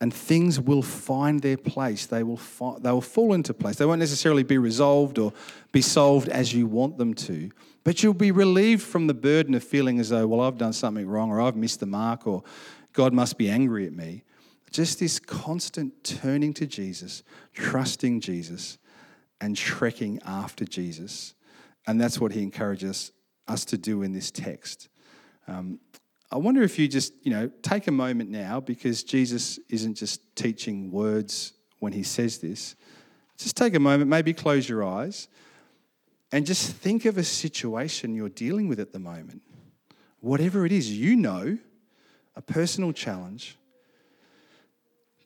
and 0.00 0.14
things 0.14 0.58
will 0.58 0.82
find 0.82 1.42
their 1.42 1.58
place. 1.58 2.06
They 2.06 2.22
will, 2.22 2.38
fi- 2.38 2.78
they 2.80 2.90
will 2.90 3.02
fall 3.02 3.34
into 3.34 3.52
place. 3.52 3.76
They 3.76 3.84
won't 3.84 3.98
necessarily 4.00 4.42
be 4.42 4.56
resolved 4.56 5.18
or 5.18 5.32
be 5.72 5.82
solved 5.82 6.28
as 6.30 6.54
you 6.54 6.66
want 6.66 6.96
them 6.96 7.12
to, 7.14 7.50
but 7.84 8.02
you'll 8.02 8.14
be 8.14 8.30
relieved 8.30 8.82
from 8.82 9.06
the 9.06 9.14
burden 9.14 9.54
of 9.54 9.62
feeling 9.62 10.00
as 10.00 10.08
though, 10.08 10.26
well, 10.26 10.40
I've 10.40 10.56
done 10.56 10.72
something 10.72 11.06
wrong 11.06 11.30
or 11.30 11.40
I've 11.40 11.56
missed 11.56 11.80
the 11.80 11.86
mark 11.86 12.26
or 12.26 12.42
God 12.94 13.12
must 13.12 13.36
be 13.36 13.50
angry 13.50 13.86
at 13.86 13.92
me. 13.92 14.24
Just 14.70 15.00
this 15.00 15.18
constant 15.18 16.04
turning 16.04 16.52
to 16.54 16.66
Jesus, 16.66 17.22
trusting 17.52 18.20
Jesus, 18.20 18.78
and 19.40 19.56
trekking 19.56 20.20
after 20.24 20.64
Jesus. 20.64 21.34
And 21.86 22.00
that's 22.00 22.20
what 22.20 22.32
he 22.32 22.42
encourages 22.42 23.12
us 23.48 23.64
to 23.66 23.78
do 23.78 24.02
in 24.02 24.12
this 24.12 24.30
text. 24.30 24.88
Um, 25.48 25.80
I 26.30 26.36
wonder 26.36 26.62
if 26.62 26.78
you 26.78 26.86
just, 26.86 27.12
you 27.22 27.32
know, 27.32 27.50
take 27.62 27.88
a 27.88 27.92
moment 27.92 28.30
now 28.30 28.60
because 28.60 29.02
Jesus 29.02 29.58
isn't 29.68 29.94
just 29.94 30.36
teaching 30.36 30.92
words 30.92 31.54
when 31.80 31.92
he 31.92 32.04
says 32.04 32.38
this. 32.38 32.76
Just 33.36 33.56
take 33.56 33.74
a 33.74 33.80
moment, 33.80 34.08
maybe 34.08 34.32
close 34.32 34.68
your 34.68 34.84
eyes, 34.84 35.28
and 36.30 36.46
just 36.46 36.72
think 36.72 37.04
of 37.06 37.18
a 37.18 37.24
situation 37.24 38.14
you're 38.14 38.28
dealing 38.28 38.68
with 38.68 38.78
at 38.78 38.92
the 38.92 39.00
moment. 39.00 39.42
Whatever 40.20 40.64
it 40.66 40.72
is, 40.72 40.90
you 40.92 41.16
know, 41.16 41.58
a 42.36 42.42
personal 42.42 42.92
challenge. 42.92 43.56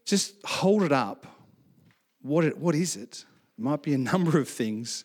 Just 0.05 0.35
hold 0.45 0.83
it 0.83 0.93
up. 0.93 1.27
What, 2.23 2.45
it, 2.45 2.59
what 2.59 2.75
is 2.75 2.97
it? 2.97 3.25
It 3.59 3.63
might 3.63 3.83
be 3.83 3.95
a 3.95 3.99
number 4.13 4.39
of 4.39 4.49
things. 4.49 5.05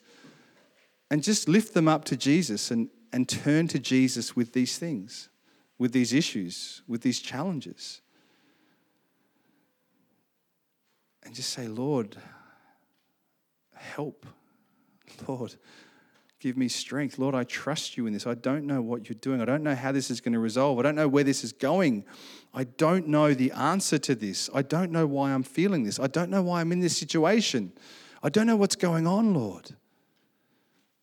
And 1.11 1.23
just 1.23 1.49
lift 1.49 1.73
them 1.73 1.87
up 1.87 2.05
to 2.05 2.17
Jesus 2.17 2.69
and, 2.71 2.89
and 3.11 3.27
turn 3.27 3.67
to 3.69 3.79
Jesus 3.79 4.35
with 4.35 4.53
these 4.53 4.77
things 4.77 5.29
with 5.79 5.93
these 5.93 6.13
issues, 6.13 6.83
with 6.87 7.01
these 7.01 7.19
challenges. 7.19 8.01
And 11.23 11.33
just 11.33 11.49
say, 11.51 11.67
Lord, 11.67 12.17
help. 13.73 14.25
Lord, 15.27 15.55
give 16.39 16.57
me 16.57 16.67
strength. 16.67 17.19
Lord, 17.19 17.35
I 17.35 17.43
trust 17.43 17.97
you 17.97 18.07
in 18.07 18.13
this. 18.13 18.25
I 18.25 18.33
don't 18.33 18.65
know 18.65 18.81
what 18.81 19.09
you're 19.09 19.17
doing. 19.19 19.41
I 19.41 19.45
don't 19.45 19.63
know 19.63 19.75
how 19.75 19.91
this 19.91 20.09
is 20.09 20.21
going 20.21 20.33
to 20.33 20.39
resolve. 20.39 20.79
I 20.79 20.83
don't 20.83 20.95
know 20.95 21.07
where 21.07 21.23
this 21.23 21.43
is 21.43 21.51
going. 21.51 22.05
I 22.53 22.63
don't 22.63 23.07
know 23.07 23.33
the 23.33 23.51
answer 23.51 23.97
to 23.99 24.15
this. 24.15 24.49
I 24.53 24.61
don't 24.61 24.91
know 24.91 25.05
why 25.05 25.31
I'm 25.31 25.43
feeling 25.43 25.83
this. 25.83 25.99
I 25.99 26.07
don't 26.07 26.29
know 26.29 26.41
why 26.41 26.61
I'm 26.61 26.71
in 26.71 26.79
this 26.79 26.97
situation. 26.97 27.73
I 28.23 28.29
don't 28.29 28.47
know 28.47 28.55
what's 28.55 28.75
going 28.75 29.05
on, 29.05 29.33
Lord. 29.33 29.75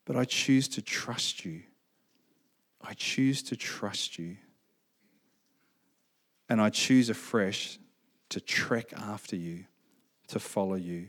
But 0.04 0.16
I 0.16 0.24
choose 0.24 0.68
to 0.68 0.82
trust 0.82 1.44
you. 1.44 1.62
I 2.80 2.94
choose 2.94 3.42
to 3.44 3.56
trust 3.56 4.18
you. 4.18 4.36
And 6.48 6.60
I 6.60 6.70
choose 6.70 7.10
afresh 7.10 7.78
to 8.28 8.40
trek 8.40 8.92
after 8.96 9.36
you, 9.36 9.64
to 10.28 10.38
follow 10.38 10.76
you. 10.76 11.08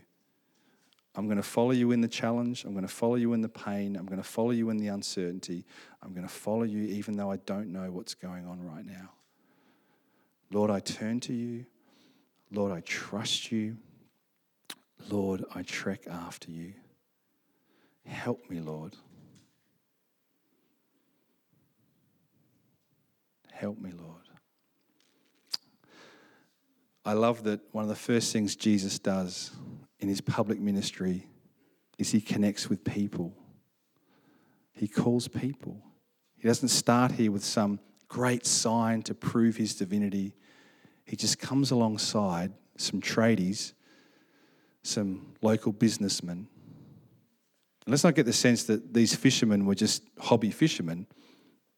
I'm 1.17 1.25
going 1.25 1.37
to 1.37 1.43
follow 1.43 1.71
you 1.71 1.91
in 1.91 2.01
the 2.01 2.07
challenge. 2.07 2.63
I'm 2.63 2.73
going 2.73 2.85
to 2.85 2.93
follow 2.93 3.15
you 3.15 3.33
in 3.33 3.41
the 3.41 3.49
pain. 3.49 3.95
I'm 3.95 4.05
going 4.05 4.21
to 4.21 4.27
follow 4.27 4.51
you 4.51 4.69
in 4.69 4.77
the 4.77 4.89
uncertainty. 4.89 5.65
I'm 6.03 6.13
going 6.13 6.27
to 6.27 6.33
follow 6.33 6.61
you 6.61 6.83
even 6.83 7.17
though 7.17 7.31
I 7.31 7.37
don't 7.37 7.73
know 7.73 7.89
what's 7.91 8.13
going 8.13 8.45
on 8.45 8.63
right 8.63 8.85
now. 8.85 9.09
Lord, 10.51 10.69
I 10.69 10.79
turn 10.79 11.19
to 11.21 11.33
you. 11.33 11.65
Lord, 12.51 12.71
I 12.71 12.81
trust 12.81 13.51
you. 13.51 13.77
Lord, 15.09 15.43
I 15.55 15.63
trek 15.63 16.05
after 16.07 16.51
you. 16.51 16.73
Help 18.05 18.47
me, 18.47 18.59
Lord. 18.59 18.95
Help 23.51 23.79
me, 23.79 23.89
Lord. 23.91 24.21
I 27.03 27.13
love 27.13 27.43
that 27.45 27.61
one 27.71 27.83
of 27.83 27.89
the 27.89 27.95
first 27.95 28.31
things 28.31 28.55
Jesus 28.55 28.99
does 28.99 29.49
in 29.99 30.07
his 30.07 30.21
public 30.21 30.59
ministry 30.59 31.27
is 31.97 32.11
he 32.11 32.21
connects 32.21 32.69
with 32.69 32.83
people. 32.83 33.33
He 34.73 34.87
calls 34.87 35.27
people. 35.27 35.81
He 36.37 36.47
doesn't 36.47 36.69
start 36.69 37.13
here 37.13 37.31
with 37.31 37.43
some 37.43 37.79
great 38.07 38.45
sign 38.45 39.01
to 39.03 39.13
prove 39.13 39.57
his 39.57 39.75
divinity. 39.75 40.35
He 41.05 41.15
just 41.15 41.39
comes 41.39 41.71
alongside 41.71 42.53
some 42.77 43.01
tradies, 43.01 43.73
some 44.83 45.33
local 45.41 45.71
businessmen. 45.71 46.47
And 47.85 47.91
let's 47.91 48.03
not 48.03 48.15
get 48.15 48.25
the 48.25 48.33
sense 48.33 48.65
that 48.65 48.93
these 48.93 49.15
fishermen 49.15 49.65
were 49.65 49.75
just 49.75 50.03
hobby 50.19 50.51
fishermen. 50.51 51.07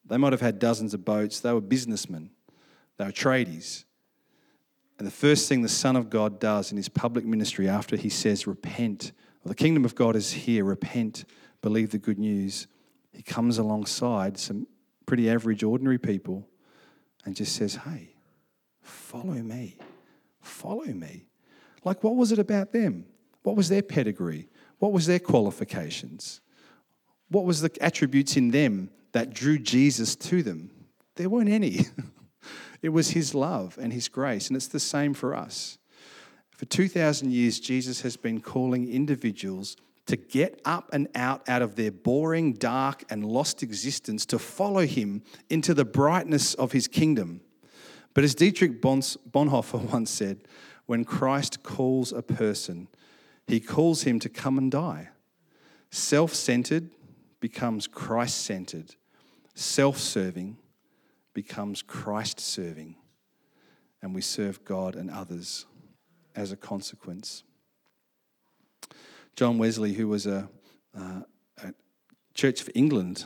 They 0.05 0.17
might 0.17 0.33
have 0.33 0.41
had 0.41 0.59
dozens 0.59 0.93
of 0.93 1.05
boats, 1.05 1.39
they 1.39 1.53
were 1.53 1.61
businessmen, 1.61 2.31
they 2.97 3.05
were 3.05 3.11
tradies. 3.11 3.85
And 4.99 5.07
the 5.07 5.11
first 5.11 5.47
thing 5.47 5.61
the 5.61 5.69
Son 5.69 5.95
of 5.95 6.09
God 6.09 6.41
does 6.41 6.71
in 6.71 6.77
his 6.77 6.89
public 6.89 7.25
ministry 7.25 7.69
after 7.69 7.95
he 7.95 8.09
says, 8.09 8.45
Repent, 8.45 9.13
well, 9.43 9.49
the 9.49 9.55
kingdom 9.55 9.85
of 9.85 9.95
God 9.95 10.17
is 10.17 10.31
here, 10.33 10.65
repent, 10.65 11.23
believe 11.61 11.91
the 11.91 11.97
good 11.97 12.19
news, 12.19 12.67
he 13.13 13.23
comes 13.23 13.57
alongside 13.57 14.37
some 14.37 14.67
pretty 15.05 15.29
average, 15.29 15.63
ordinary 15.63 15.97
people 15.97 16.45
and 17.25 17.33
just 17.33 17.55
says, 17.55 17.75
Hey, 17.75 18.13
follow 18.81 19.35
me. 19.35 19.77
Follow 20.41 20.85
me. 20.85 21.27
Like, 21.85 22.03
what 22.03 22.17
was 22.17 22.33
it 22.33 22.39
about 22.39 22.73
them? 22.73 23.05
What 23.43 23.55
was 23.55 23.69
their 23.69 23.81
pedigree? 23.81 24.49
What 24.79 24.91
was 24.91 25.05
their 25.05 25.19
qualifications? 25.19 26.41
What 27.29 27.45
was 27.45 27.61
the 27.61 27.71
attributes 27.79 28.35
in 28.35 28.51
them 28.51 28.89
that 29.13 29.33
drew 29.33 29.59
Jesus 29.59 30.17
to 30.17 30.43
them? 30.43 30.71
There 31.15 31.29
weren't 31.29 31.49
any. 31.49 31.85
It 32.81 32.89
was 32.89 33.11
His 33.11 33.35
love 33.35 33.77
and 33.81 33.93
His 33.93 34.07
grace, 34.07 34.47
and 34.47 34.57
it's 34.57 34.67
the 34.67 34.79
same 34.79 35.13
for 35.13 35.35
us. 35.35 35.77
For 36.51 36.65
2,000 36.65 37.31
years, 37.31 37.59
Jesus 37.59 38.01
has 38.01 38.17
been 38.17 38.41
calling 38.41 38.89
individuals 38.89 39.77
to 40.05 40.17
get 40.17 40.59
up 40.65 40.89
and 40.91 41.07
out 41.13 41.47
out 41.47 41.61
of 41.61 41.75
their 41.75 41.91
boring, 41.91 42.53
dark, 42.53 43.03
and 43.09 43.23
lost 43.23 43.61
existence 43.61 44.25
to 44.27 44.39
follow 44.39 44.85
Him 44.85 45.23
into 45.49 45.73
the 45.73 45.85
brightness 45.85 46.53
of 46.55 46.71
His 46.71 46.87
kingdom. 46.87 47.41
But 48.13 48.23
as 48.23 48.35
Dietrich 48.35 48.81
Bonhoeffer 48.81 49.79
once 49.93 50.09
said, 50.09 50.41
when 50.85 51.05
Christ 51.05 51.61
calls 51.61 52.11
a 52.11 52.23
person, 52.23 52.87
he 53.47 53.59
calls 53.59 54.01
him 54.01 54.19
to 54.19 54.29
come 54.29 54.57
and 54.57 54.71
die. 54.71 55.09
Self 55.91 56.33
centered 56.33 56.89
becomes 57.39 57.87
Christ 57.87 58.43
centered, 58.43 58.95
self 59.53 59.97
serving 59.97 60.57
becomes 61.43 61.81
Christ 61.81 62.37
serving, 62.41 62.97
and 64.01 64.13
we 64.13 64.19
serve 64.19 64.65
God 64.65 64.97
and 64.97 65.09
others 65.09 65.65
as 66.35 66.51
a 66.51 66.57
consequence. 66.57 67.43
John 69.37 69.57
Wesley, 69.57 69.93
who 69.93 70.09
was 70.09 70.27
a, 70.27 70.49
uh, 70.93 71.21
a 71.63 71.73
Church 72.33 72.59
of 72.59 72.69
England 72.75 73.23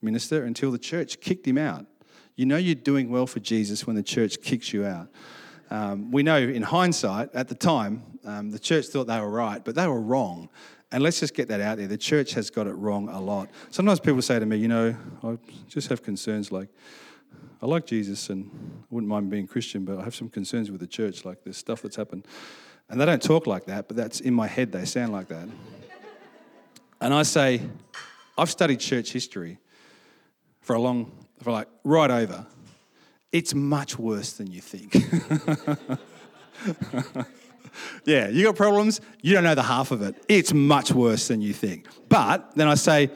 minister 0.00 0.44
until 0.44 0.70
the 0.70 0.78
church 0.78 1.20
kicked 1.20 1.44
him 1.44 1.58
out. 1.58 1.86
You 2.36 2.46
know 2.46 2.56
you're 2.56 2.76
doing 2.76 3.10
well 3.10 3.26
for 3.26 3.40
Jesus 3.40 3.84
when 3.84 3.96
the 3.96 4.02
church 4.04 4.40
kicks 4.42 4.72
you 4.72 4.86
out. 4.86 5.08
Um, 5.68 6.12
we 6.12 6.22
know 6.22 6.38
in 6.38 6.62
hindsight, 6.62 7.34
at 7.34 7.48
the 7.48 7.56
time, 7.56 8.04
um, 8.24 8.52
the 8.52 8.60
church 8.60 8.86
thought 8.86 9.08
they 9.08 9.18
were 9.18 9.28
right, 9.28 9.64
but 9.64 9.74
they 9.74 9.88
were 9.88 10.00
wrong. 10.00 10.50
And 10.92 11.02
let's 11.02 11.18
just 11.18 11.34
get 11.34 11.48
that 11.48 11.60
out 11.60 11.78
there. 11.78 11.88
The 11.88 11.98
church 11.98 12.34
has 12.34 12.48
got 12.48 12.68
it 12.68 12.74
wrong 12.74 13.08
a 13.08 13.20
lot. 13.20 13.50
Sometimes 13.70 13.98
people 13.98 14.22
say 14.22 14.38
to 14.38 14.46
me, 14.46 14.56
you 14.56 14.68
know, 14.68 14.94
I 15.24 15.36
just 15.66 15.88
have 15.88 16.04
concerns 16.04 16.52
like, 16.52 16.68
I 17.62 17.66
like 17.66 17.86
Jesus 17.86 18.30
and 18.30 18.50
I 18.82 18.94
wouldn't 18.94 19.08
mind 19.08 19.30
being 19.30 19.46
Christian, 19.46 19.84
but 19.84 19.98
I 19.98 20.04
have 20.04 20.14
some 20.14 20.28
concerns 20.28 20.70
with 20.70 20.80
the 20.80 20.86
church, 20.86 21.24
like 21.24 21.42
this 21.42 21.56
stuff 21.56 21.82
that's 21.82 21.96
happened. 21.96 22.26
And 22.88 23.00
they 23.00 23.06
don't 23.06 23.22
talk 23.22 23.46
like 23.46 23.66
that, 23.66 23.88
but 23.88 23.96
that's 23.96 24.20
in 24.20 24.34
my 24.34 24.46
head, 24.46 24.72
they 24.72 24.84
sound 24.84 25.12
like 25.12 25.28
that. 25.28 25.48
And 27.00 27.12
I 27.12 27.24
say, 27.24 27.62
I've 28.38 28.50
studied 28.50 28.80
church 28.80 29.12
history 29.12 29.58
for 30.60 30.76
a 30.76 30.80
long, 30.80 31.12
for 31.42 31.50
like 31.50 31.68
right 31.84 32.10
over. 32.10 32.46
It's 33.32 33.54
much 33.54 33.98
worse 33.98 34.32
than 34.32 34.50
you 34.50 34.60
think. 34.60 34.94
yeah, 38.04 38.28
you 38.28 38.44
got 38.44 38.56
problems, 38.56 39.00
you 39.22 39.34
don't 39.34 39.44
know 39.44 39.54
the 39.54 39.62
half 39.62 39.90
of 39.90 40.02
it. 40.02 40.22
It's 40.28 40.52
much 40.52 40.92
worse 40.92 41.28
than 41.28 41.40
you 41.40 41.52
think. 41.52 41.86
But 42.08 42.54
then 42.54 42.68
I 42.68 42.74
say, 42.74 43.10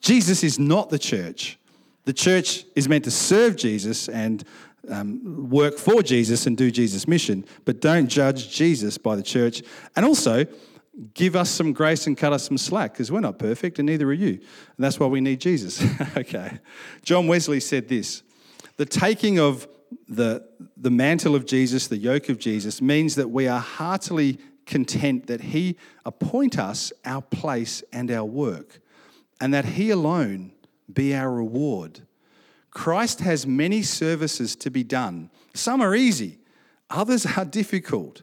Jesus 0.00 0.42
is 0.42 0.58
not 0.58 0.90
the 0.90 0.98
church. 0.98 1.58
The 2.04 2.12
church 2.12 2.64
is 2.74 2.88
meant 2.88 3.04
to 3.04 3.10
serve 3.10 3.56
Jesus 3.56 4.08
and 4.08 4.44
um, 4.88 5.48
work 5.48 5.78
for 5.78 6.02
Jesus 6.02 6.46
and 6.46 6.56
do 6.56 6.70
Jesus' 6.70 7.06
mission, 7.06 7.44
but 7.64 7.80
don't 7.80 8.08
judge 8.08 8.50
Jesus 8.50 8.98
by 8.98 9.14
the 9.14 9.22
church. 9.22 9.62
And 9.94 10.04
also, 10.04 10.46
give 11.14 11.36
us 11.36 11.50
some 11.50 11.72
grace 11.72 12.06
and 12.06 12.16
cut 12.16 12.32
us 12.32 12.44
some 12.44 12.58
slack 12.58 12.92
because 12.92 13.10
we're 13.10 13.20
not 13.20 13.38
perfect 13.38 13.78
and 13.78 13.86
neither 13.86 14.08
are 14.08 14.12
you. 14.12 14.32
And 14.32 14.78
that's 14.78 14.98
why 14.98 15.06
we 15.06 15.20
need 15.20 15.40
Jesus. 15.40 15.82
okay. 16.16 16.58
John 17.04 17.26
Wesley 17.26 17.60
said 17.60 17.88
this 17.88 18.22
The 18.76 18.86
taking 18.86 19.38
of 19.38 19.68
the, 20.08 20.46
the 20.76 20.90
mantle 20.90 21.34
of 21.34 21.46
Jesus, 21.46 21.86
the 21.86 21.96
yoke 21.96 22.28
of 22.28 22.38
Jesus, 22.38 22.82
means 22.82 23.14
that 23.14 23.30
we 23.30 23.46
are 23.46 23.60
heartily 23.60 24.38
content 24.66 25.26
that 25.26 25.40
He 25.40 25.76
appoint 26.04 26.58
us 26.58 26.92
our 27.04 27.22
place 27.22 27.82
and 27.92 28.10
our 28.10 28.24
work, 28.24 28.80
and 29.40 29.52
that 29.54 29.64
He 29.64 29.90
alone 29.90 30.52
be 30.94 31.14
our 31.14 31.32
reward. 31.32 32.00
Christ 32.70 33.20
has 33.20 33.46
many 33.46 33.82
services 33.82 34.56
to 34.56 34.70
be 34.70 34.82
done. 34.82 35.30
Some 35.54 35.80
are 35.80 35.94
easy, 35.94 36.38
others 36.90 37.26
are 37.36 37.44
difficult. 37.44 38.22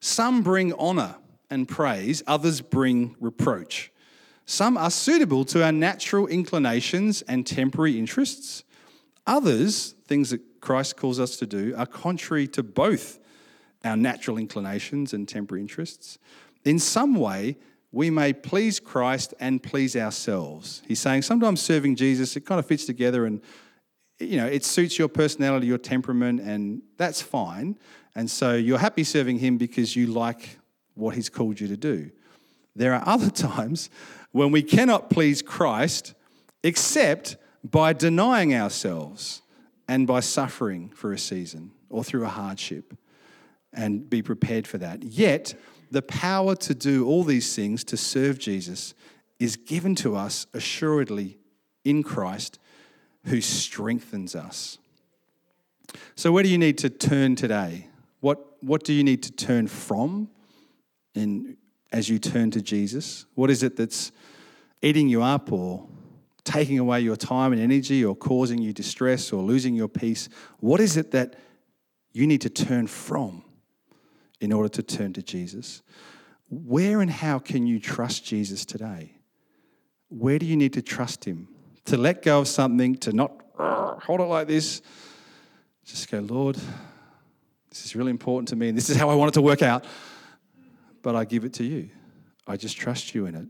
Some 0.00 0.42
bring 0.42 0.72
honor 0.74 1.16
and 1.50 1.68
praise, 1.68 2.22
others 2.26 2.62
bring 2.62 3.14
reproach. 3.20 3.92
Some 4.46 4.76
are 4.76 4.90
suitable 4.90 5.44
to 5.46 5.62
our 5.62 5.72
natural 5.72 6.26
inclinations 6.26 7.22
and 7.22 7.46
temporary 7.46 7.98
interests. 7.98 8.64
Others, 9.26 9.94
things 10.06 10.30
that 10.30 10.40
Christ 10.60 10.96
calls 10.96 11.20
us 11.20 11.36
to 11.36 11.46
do, 11.46 11.74
are 11.76 11.86
contrary 11.86 12.48
to 12.48 12.62
both 12.62 13.20
our 13.84 13.96
natural 13.96 14.38
inclinations 14.38 15.12
and 15.12 15.28
temporary 15.28 15.60
interests. 15.60 16.18
In 16.64 16.78
some 16.78 17.14
way, 17.14 17.56
we 17.92 18.10
may 18.10 18.32
please 18.32 18.78
Christ 18.78 19.34
and 19.40 19.62
please 19.62 19.96
ourselves. 19.96 20.82
He's 20.86 21.00
saying 21.00 21.22
sometimes 21.22 21.60
serving 21.60 21.96
Jesus, 21.96 22.36
it 22.36 22.46
kind 22.46 22.58
of 22.58 22.66
fits 22.66 22.84
together 22.84 23.26
and 23.26 23.40
you 24.20 24.36
know, 24.36 24.46
it 24.46 24.64
suits 24.64 24.98
your 24.98 25.08
personality, 25.08 25.66
your 25.66 25.78
temperament, 25.78 26.40
and 26.40 26.82
that's 26.98 27.22
fine. 27.22 27.78
And 28.14 28.30
so 28.30 28.54
you're 28.54 28.78
happy 28.78 29.02
serving 29.02 29.38
him 29.38 29.56
because 29.56 29.96
you 29.96 30.06
like 30.08 30.58
what 30.94 31.14
he's 31.14 31.30
called 31.30 31.58
you 31.58 31.68
to 31.68 31.76
do. 31.76 32.10
There 32.76 32.92
are 32.92 33.02
other 33.06 33.30
times 33.30 33.88
when 34.32 34.52
we 34.52 34.62
cannot 34.62 35.10
please 35.10 35.42
Christ 35.42 36.14
except 36.62 37.36
by 37.64 37.92
denying 37.92 38.54
ourselves 38.54 39.42
and 39.88 40.06
by 40.06 40.20
suffering 40.20 40.90
for 40.90 41.12
a 41.12 41.18
season 41.18 41.72
or 41.88 42.04
through 42.04 42.24
a 42.24 42.28
hardship 42.28 42.96
and 43.72 44.08
be 44.08 44.22
prepared 44.22 44.66
for 44.66 44.78
that. 44.78 45.02
Yet, 45.02 45.54
the 45.90 46.02
power 46.02 46.54
to 46.54 46.74
do 46.74 47.06
all 47.06 47.24
these 47.24 47.54
things, 47.54 47.84
to 47.84 47.96
serve 47.96 48.38
Jesus, 48.38 48.94
is 49.38 49.56
given 49.56 49.94
to 49.96 50.14
us 50.14 50.46
assuredly 50.54 51.38
in 51.84 52.02
Christ 52.02 52.58
who 53.24 53.40
strengthens 53.40 54.34
us. 54.34 54.78
So, 56.14 56.30
where 56.32 56.42
do 56.42 56.48
you 56.48 56.58
need 56.58 56.78
to 56.78 56.90
turn 56.90 57.34
today? 57.34 57.88
What, 58.20 58.62
what 58.62 58.84
do 58.84 58.92
you 58.92 59.02
need 59.02 59.22
to 59.24 59.32
turn 59.32 59.66
from 59.66 60.28
in, 61.14 61.56
as 61.90 62.08
you 62.08 62.18
turn 62.18 62.50
to 62.52 62.62
Jesus? 62.62 63.26
What 63.34 63.50
is 63.50 63.62
it 63.62 63.76
that's 63.76 64.12
eating 64.82 65.08
you 65.08 65.22
up 65.22 65.50
or 65.50 65.88
taking 66.44 66.78
away 66.78 67.00
your 67.00 67.16
time 67.16 67.52
and 67.52 67.60
energy 67.60 68.04
or 68.04 68.14
causing 68.14 68.58
you 68.58 68.72
distress 68.72 69.32
or 69.32 69.42
losing 69.42 69.74
your 69.74 69.88
peace? 69.88 70.28
What 70.60 70.80
is 70.80 70.96
it 70.96 71.10
that 71.10 71.34
you 72.12 72.26
need 72.26 72.40
to 72.42 72.50
turn 72.50 72.86
from 72.86 73.42
in 74.40 74.52
order 74.52 74.68
to 74.68 74.82
turn 74.82 75.12
to 75.12 75.22
Jesus? 75.22 75.82
Where 76.48 77.00
and 77.00 77.10
how 77.10 77.38
can 77.38 77.66
you 77.66 77.78
trust 77.78 78.24
Jesus 78.24 78.64
today? 78.64 79.14
Where 80.08 80.38
do 80.38 80.46
you 80.46 80.56
need 80.56 80.72
to 80.72 80.82
trust 80.82 81.24
Him? 81.24 81.48
To 81.86 81.96
let 81.96 82.22
go 82.22 82.40
of 82.40 82.48
something, 82.48 82.96
to 82.96 83.12
not 83.12 83.32
hold 83.56 84.20
it 84.20 84.24
like 84.24 84.48
this, 84.48 84.82
just 85.84 86.10
go, 86.10 86.18
Lord, 86.20 86.56
this 87.68 87.84
is 87.84 87.94
really 87.94 88.10
important 88.10 88.48
to 88.48 88.56
me 88.56 88.68
and 88.68 88.76
this 88.76 88.90
is 88.90 88.96
how 88.96 89.08
I 89.08 89.14
want 89.14 89.30
it 89.30 89.34
to 89.34 89.42
work 89.42 89.62
out. 89.62 89.84
But 91.02 91.16
I 91.16 91.24
give 91.24 91.44
it 91.44 91.54
to 91.54 91.64
you. 91.64 91.90
I 92.46 92.56
just 92.56 92.76
trust 92.76 93.14
you 93.14 93.26
in 93.26 93.34
it. 93.34 93.46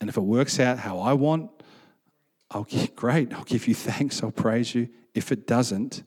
And 0.00 0.08
if 0.08 0.16
it 0.16 0.22
works 0.22 0.58
out 0.58 0.78
how 0.78 0.98
I 0.98 1.12
want, 1.12 1.50
I'll 2.50 2.64
give, 2.64 2.94
great. 2.96 3.32
I'll 3.32 3.44
give 3.44 3.68
you 3.68 3.74
thanks. 3.74 4.22
I'll 4.22 4.30
praise 4.30 4.74
you. 4.74 4.88
If 5.14 5.32
it 5.32 5.46
doesn't, 5.46 6.02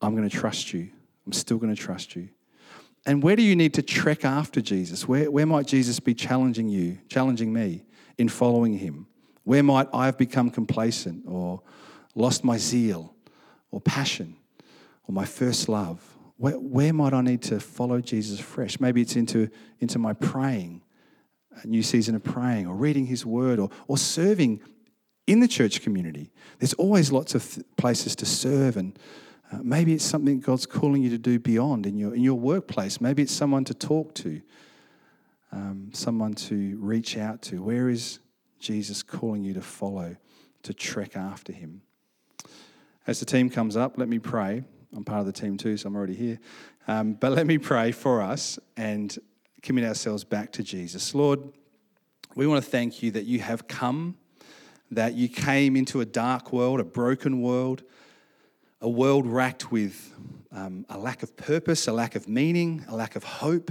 I'm 0.00 0.14
going 0.16 0.28
to 0.28 0.34
trust 0.34 0.72
you. 0.72 0.90
I'm 1.26 1.32
still 1.32 1.58
going 1.58 1.74
to 1.74 1.80
trust 1.80 2.16
you. 2.16 2.30
And 3.06 3.22
where 3.22 3.36
do 3.36 3.42
you 3.42 3.56
need 3.56 3.74
to 3.74 3.82
trek 3.82 4.24
after 4.24 4.60
Jesus? 4.60 5.08
Where, 5.08 5.30
where 5.30 5.46
might 5.46 5.66
Jesus 5.66 6.00
be 6.00 6.14
challenging 6.14 6.68
you, 6.68 6.98
challenging 7.08 7.52
me 7.52 7.84
in 8.18 8.28
following 8.28 8.78
him? 8.78 9.06
Where 9.44 9.62
might 9.62 9.88
I 9.94 10.06
have 10.06 10.18
become 10.18 10.50
complacent 10.50 11.24
or 11.26 11.62
lost 12.14 12.44
my 12.44 12.58
zeal 12.58 13.14
or 13.70 13.80
passion 13.80 14.36
or 15.06 15.14
my 15.14 15.24
first 15.24 15.68
love? 15.68 16.00
Where, 16.36 16.58
where 16.58 16.92
might 16.92 17.14
I 17.14 17.22
need 17.22 17.42
to 17.44 17.58
follow 17.58 18.00
Jesus 18.00 18.38
fresh? 18.40 18.78
Maybe 18.78 19.00
it's 19.00 19.16
into, 19.16 19.48
into 19.80 19.98
my 19.98 20.12
praying, 20.12 20.82
a 21.62 21.66
new 21.66 21.82
season 21.82 22.14
of 22.14 22.22
praying 22.22 22.66
or 22.66 22.74
reading 22.74 23.06
his 23.06 23.24
word 23.24 23.58
or, 23.58 23.70
or 23.86 23.96
serving 23.96 24.60
in 25.26 25.40
the 25.40 25.48
church 25.48 25.82
community. 25.82 26.30
There's 26.58 26.74
always 26.74 27.10
lots 27.10 27.34
of 27.34 27.54
th- 27.54 27.66
places 27.76 28.14
to 28.16 28.26
serve 28.26 28.76
and 28.76 28.98
uh, 29.50 29.58
maybe 29.62 29.94
it's 29.94 30.04
something 30.04 30.40
God's 30.40 30.66
calling 30.66 31.02
you 31.02 31.10
to 31.10 31.18
do 31.18 31.38
beyond 31.38 31.86
in 31.86 31.96
your, 31.96 32.14
in 32.14 32.22
your 32.22 32.38
workplace. 32.38 33.00
Maybe 33.00 33.22
it's 33.22 33.32
someone 33.32 33.64
to 33.64 33.74
talk 33.74 34.14
to, 34.16 34.42
um, 35.52 35.90
someone 35.92 36.34
to 36.34 36.76
reach 36.80 37.16
out 37.16 37.40
to. 37.42 37.62
Where 37.62 37.88
is 37.88 38.18
Jesus 38.60 39.02
calling 39.02 39.42
you 39.42 39.54
to 39.54 39.62
follow, 39.62 40.16
to 40.64 40.74
trek 40.74 41.16
after 41.16 41.52
him? 41.52 41.82
As 43.06 43.20
the 43.20 43.26
team 43.26 43.48
comes 43.48 43.74
up, 43.74 43.96
let 43.96 44.08
me 44.08 44.18
pray. 44.18 44.64
I'm 44.94 45.04
part 45.04 45.20
of 45.20 45.26
the 45.26 45.32
team 45.32 45.56
too, 45.56 45.76
so 45.78 45.88
I'm 45.88 45.96
already 45.96 46.14
here. 46.14 46.38
Um, 46.86 47.14
but 47.14 47.32
let 47.32 47.46
me 47.46 47.56
pray 47.56 47.92
for 47.92 48.20
us 48.20 48.58
and 48.76 49.16
commit 49.62 49.84
ourselves 49.84 50.24
back 50.24 50.52
to 50.52 50.62
Jesus. 50.62 51.14
Lord, 51.14 51.40
we 52.34 52.46
want 52.46 52.62
to 52.62 52.70
thank 52.70 53.02
you 53.02 53.10
that 53.12 53.24
you 53.24 53.40
have 53.40 53.66
come, 53.66 54.16
that 54.90 55.14
you 55.14 55.28
came 55.28 55.74
into 55.74 56.00
a 56.00 56.04
dark 56.04 56.52
world, 56.52 56.80
a 56.80 56.84
broken 56.84 57.40
world 57.40 57.82
a 58.80 58.88
world 58.88 59.26
racked 59.26 59.70
with 59.72 60.14
um, 60.52 60.86
a 60.88 60.98
lack 60.98 61.22
of 61.22 61.36
purpose, 61.36 61.88
a 61.88 61.92
lack 61.92 62.14
of 62.14 62.28
meaning, 62.28 62.84
a 62.88 62.94
lack 62.94 63.16
of 63.16 63.24
hope, 63.24 63.70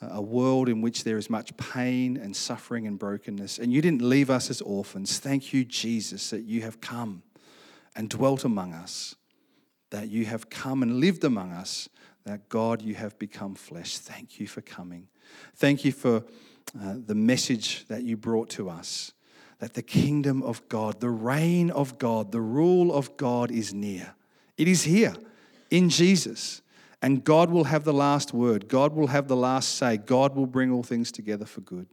a 0.00 0.22
world 0.22 0.68
in 0.68 0.80
which 0.80 1.04
there 1.04 1.18
is 1.18 1.28
much 1.28 1.56
pain 1.56 2.16
and 2.16 2.34
suffering 2.34 2.86
and 2.86 2.98
brokenness. 2.98 3.58
And 3.58 3.72
you 3.72 3.82
didn't 3.82 4.02
leave 4.02 4.30
us 4.30 4.50
as 4.50 4.60
orphans. 4.60 5.18
Thank 5.18 5.52
you, 5.52 5.64
Jesus, 5.64 6.30
that 6.30 6.42
you 6.42 6.62
have 6.62 6.80
come 6.80 7.22
and 7.96 8.08
dwelt 8.08 8.44
among 8.44 8.74
us, 8.74 9.16
that 9.90 10.08
you 10.08 10.24
have 10.26 10.50
come 10.50 10.82
and 10.82 11.00
lived 11.00 11.24
among 11.24 11.52
us, 11.52 11.88
that 12.24 12.48
God, 12.48 12.82
you 12.82 12.94
have 12.94 13.18
become 13.18 13.54
flesh. 13.54 13.98
Thank 13.98 14.38
you 14.38 14.46
for 14.46 14.60
coming. 14.60 15.08
Thank 15.56 15.84
you 15.84 15.92
for 15.92 16.24
uh, 16.80 16.94
the 17.04 17.14
message 17.14 17.86
that 17.88 18.02
you 18.02 18.16
brought 18.16 18.50
to 18.50 18.68
us 18.68 19.12
that 19.58 19.74
the 19.74 19.82
kingdom 19.82 20.42
of 20.42 20.66
God, 20.68 21.00
the 21.00 21.10
reign 21.10 21.70
of 21.70 21.98
God, 21.98 22.32
the 22.32 22.40
rule 22.40 22.92
of 22.92 23.16
God 23.16 23.50
is 23.50 23.74
near. 23.74 24.14
It 24.56 24.68
is 24.68 24.84
here 24.84 25.14
in 25.70 25.88
Jesus. 25.88 26.62
And 27.00 27.22
God 27.22 27.50
will 27.50 27.64
have 27.64 27.84
the 27.84 27.92
last 27.92 28.34
word. 28.34 28.68
God 28.68 28.92
will 28.92 29.06
have 29.08 29.28
the 29.28 29.36
last 29.36 29.76
say. 29.76 29.96
God 29.96 30.34
will 30.34 30.46
bring 30.46 30.70
all 30.72 30.82
things 30.82 31.12
together 31.12 31.44
for 31.44 31.60
good. 31.60 31.86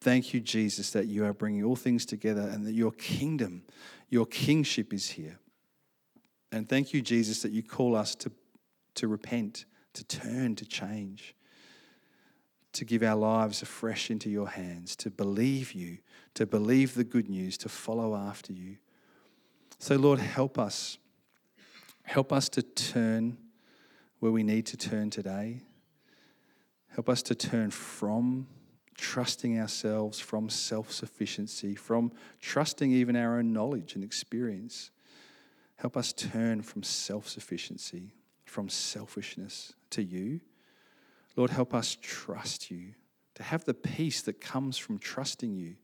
Thank 0.00 0.32
you, 0.32 0.40
Jesus, 0.40 0.90
that 0.90 1.06
you 1.06 1.24
are 1.24 1.32
bringing 1.32 1.64
all 1.64 1.76
things 1.76 2.04
together 2.06 2.42
and 2.42 2.66
that 2.66 2.72
your 2.72 2.92
kingdom, 2.92 3.62
your 4.10 4.26
kingship 4.26 4.92
is 4.92 5.10
here. 5.10 5.38
And 6.52 6.68
thank 6.68 6.92
you, 6.92 7.02
Jesus, 7.02 7.42
that 7.42 7.52
you 7.52 7.62
call 7.62 7.96
us 7.96 8.14
to, 8.16 8.30
to 8.94 9.08
repent, 9.08 9.64
to 9.94 10.04
turn, 10.04 10.54
to 10.56 10.64
change 10.64 11.34
to 12.72 12.84
give 12.84 13.02
our 13.02 13.16
lives 13.16 13.62
afresh 13.62 14.10
into 14.10 14.30
your 14.30 14.48
hands, 14.48 14.94
to 14.96 15.10
believe 15.10 15.72
you, 15.72 15.98
to 16.34 16.46
believe 16.46 16.94
the 16.94 17.04
good 17.04 17.28
news, 17.28 17.56
to 17.58 17.68
follow 17.68 18.14
after 18.14 18.52
you. 18.52 18.76
So, 19.78 19.96
Lord, 19.96 20.18
help 20.18 20.58
us. 20.58 20.98
Help 22.04 22.32
us 22.32 22.48
to 22.50 22.62
turn 22.62 23.36
where 24.20 24.32
we 24.32 24.42
need 24.42 24.66
to 24.66 24.76
turn 24.76 25.10
today. 25.10 25.62
Help 26.88 27.08
us 27.08 27.22
to 27.22 27.34
turn 27.34 27.70
from 27.70 28.46
trusting 28.96 29.58
ourselves, 29.58 30.18
from 30.18 30.48
self 30.48 30.90
sufficiency, 30.92 31.74
from 31.74 32.12
trusting 32.40 32.92
even 32.92 33.14
our 33.14 33.38
own 33.38 33.52
knowledge 33.52 33.94
and 33.94 34.02
experience. 34.02 34.90
Help 35.76 35.96
us 35.96 36.12
turn 36.12 36.62
from 36.62 36.82
self 36.82 37.28
sufficiency, 37.28 38.12
from 38.44 38.68
selfishness 38.68 39.74
to 39.90 40.02
you 40.02 40.40
Lord, 41.38 41.50
help 41.50 41.72
us 41.72 41.96
trust 42.02 42.68
you, 42.68 42.94
to 43.36 43.44
have 43.44 43.64
the 43.64 43.72
peace 43.72 44.22
that 44.22 44.40
comes 44.40 44.76
from 44.76 44.98
trusting 44.98 45.54
you, 45.54 45.76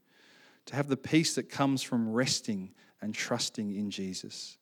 to 0.66 0.74
have 0.74 0.88
the 0.88 0.96
peace 0.96 1.36
that 1.36 1.48
comes 1.48 1.80
from 1.80 2.12
resting 2.12 2.72
and 3.00 3.14
trusting 3.14 3.72
in 3.72 3.88
Jesus. 3.88 4.59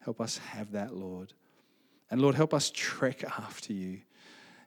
Help 0.00 0.22
us 0.22 0.38
have 0.38 0.72
that, 0.72 0.94
Lord. 0.94 1.34
And 2.10 2.22
Lord, 2.22 2.36
help 2.36 2.54
us 2.54 2.70
trek 2.74 3.22
after 3.22 3.74
you. 3.74 4.00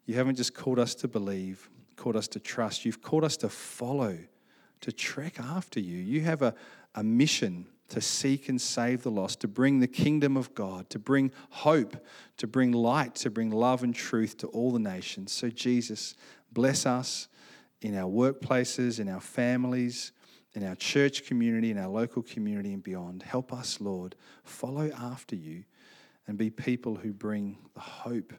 You 0.06 0.14
haven't 0.14 0.36
just 0.36 0.54
called 0.54 0.78
us 0.78 0.94
to 0.94 1.08
believe, 1.08 1.72
called 1.96 2.18
us 2.18 2.28
to 2.30 2.40
trust. 2.40 2.86
You've 2.86 3.02
called 3.02 3.24
us 3.24 3.36
to 3.38 3.50
follow, 3.50 4.16
to 4.82 4.92
trek 4.92 5.40
after 5.40 5.80
you. 5.80 5.98
You 5.98 6.22
have 6.22 6.44
a, 6.44 6.54
a 6.94 7.04
mission 7.04 7.66
to 7.90 8.02
seek 8.02 8.50
and 8.50 8.60
save 8.60 9.04
the 9.04 9.12
lost, 9.12 9.40
to 9.42 9.48
bring 9.48 9.80
the 9.80 9.88
kingdom 9.88 10.36
of 10.36 10.54
God, 10.54 10.90
to 10.90 11.00
bring 11.00 11.32
hope, 11.50 11.96
to 12.38 12.48
bring 12.48 12.72
light, 12.72 13.16
to 13.16 13.30
bring 13.30 13.50
love 13.50 13.84
and 13.84 13.96
truth 13.96 14.38
to 14.38 14.48
all 14.48 14.72
the 14.72 14.80
nations. 14.80 15.32
So, 15.32 15.50
Jesus, 15.50 16.16
bless 16.52 16.86
us 16.86 17.28
in 17.82 17.96
our 17.96 18.10
workplaces, 18.10 19.00
in 19.00 19.08
our 19.08 19.22
families, 19.22 20.12
in 20.54 20.66
our 20.66 20.76
church 20.76 21.26
community, 21.26 21.72
in 21.72 21.78
our 21.78 21.88
local 21.88 22.24
community, 22.24 22.74
and 22.74 22.84
beyond. 22.84 23.24
Help 23.24 23.54
us, 23.54 23.80
Lord, 23.80 24.16
follow 24.44 24.92
after 24.92 25.36
you 25.36 25.64
and 26.28 26.38
be 26.38 26.50
people 26.50 26.96
who 26.96 27.14
bring 27.14 27.58
the 27.74 27.80
hope 27.80 28.34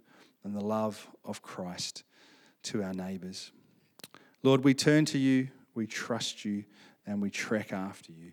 and 0.44 0.54
the 0.54 0.64
love 0.64 1.08
of 1.24 1.42
Christ 1.42 2.04
to 2.64 2.82
our 2.82 2.92
neighbours. 2.92 3.52
Lord, 4.42 4.62
we 4.62 4.74
turn 4.74 5.04
to 5.06 5.18
you, 5.18 5.48
we 5.74 5.86
trust 5.86 6.44
you, 6.44 6.64
and 7.06 7.22
we 7.22 7.30
trek 7.30 7.72
after 7.72 8.12
you. 8.12 8.32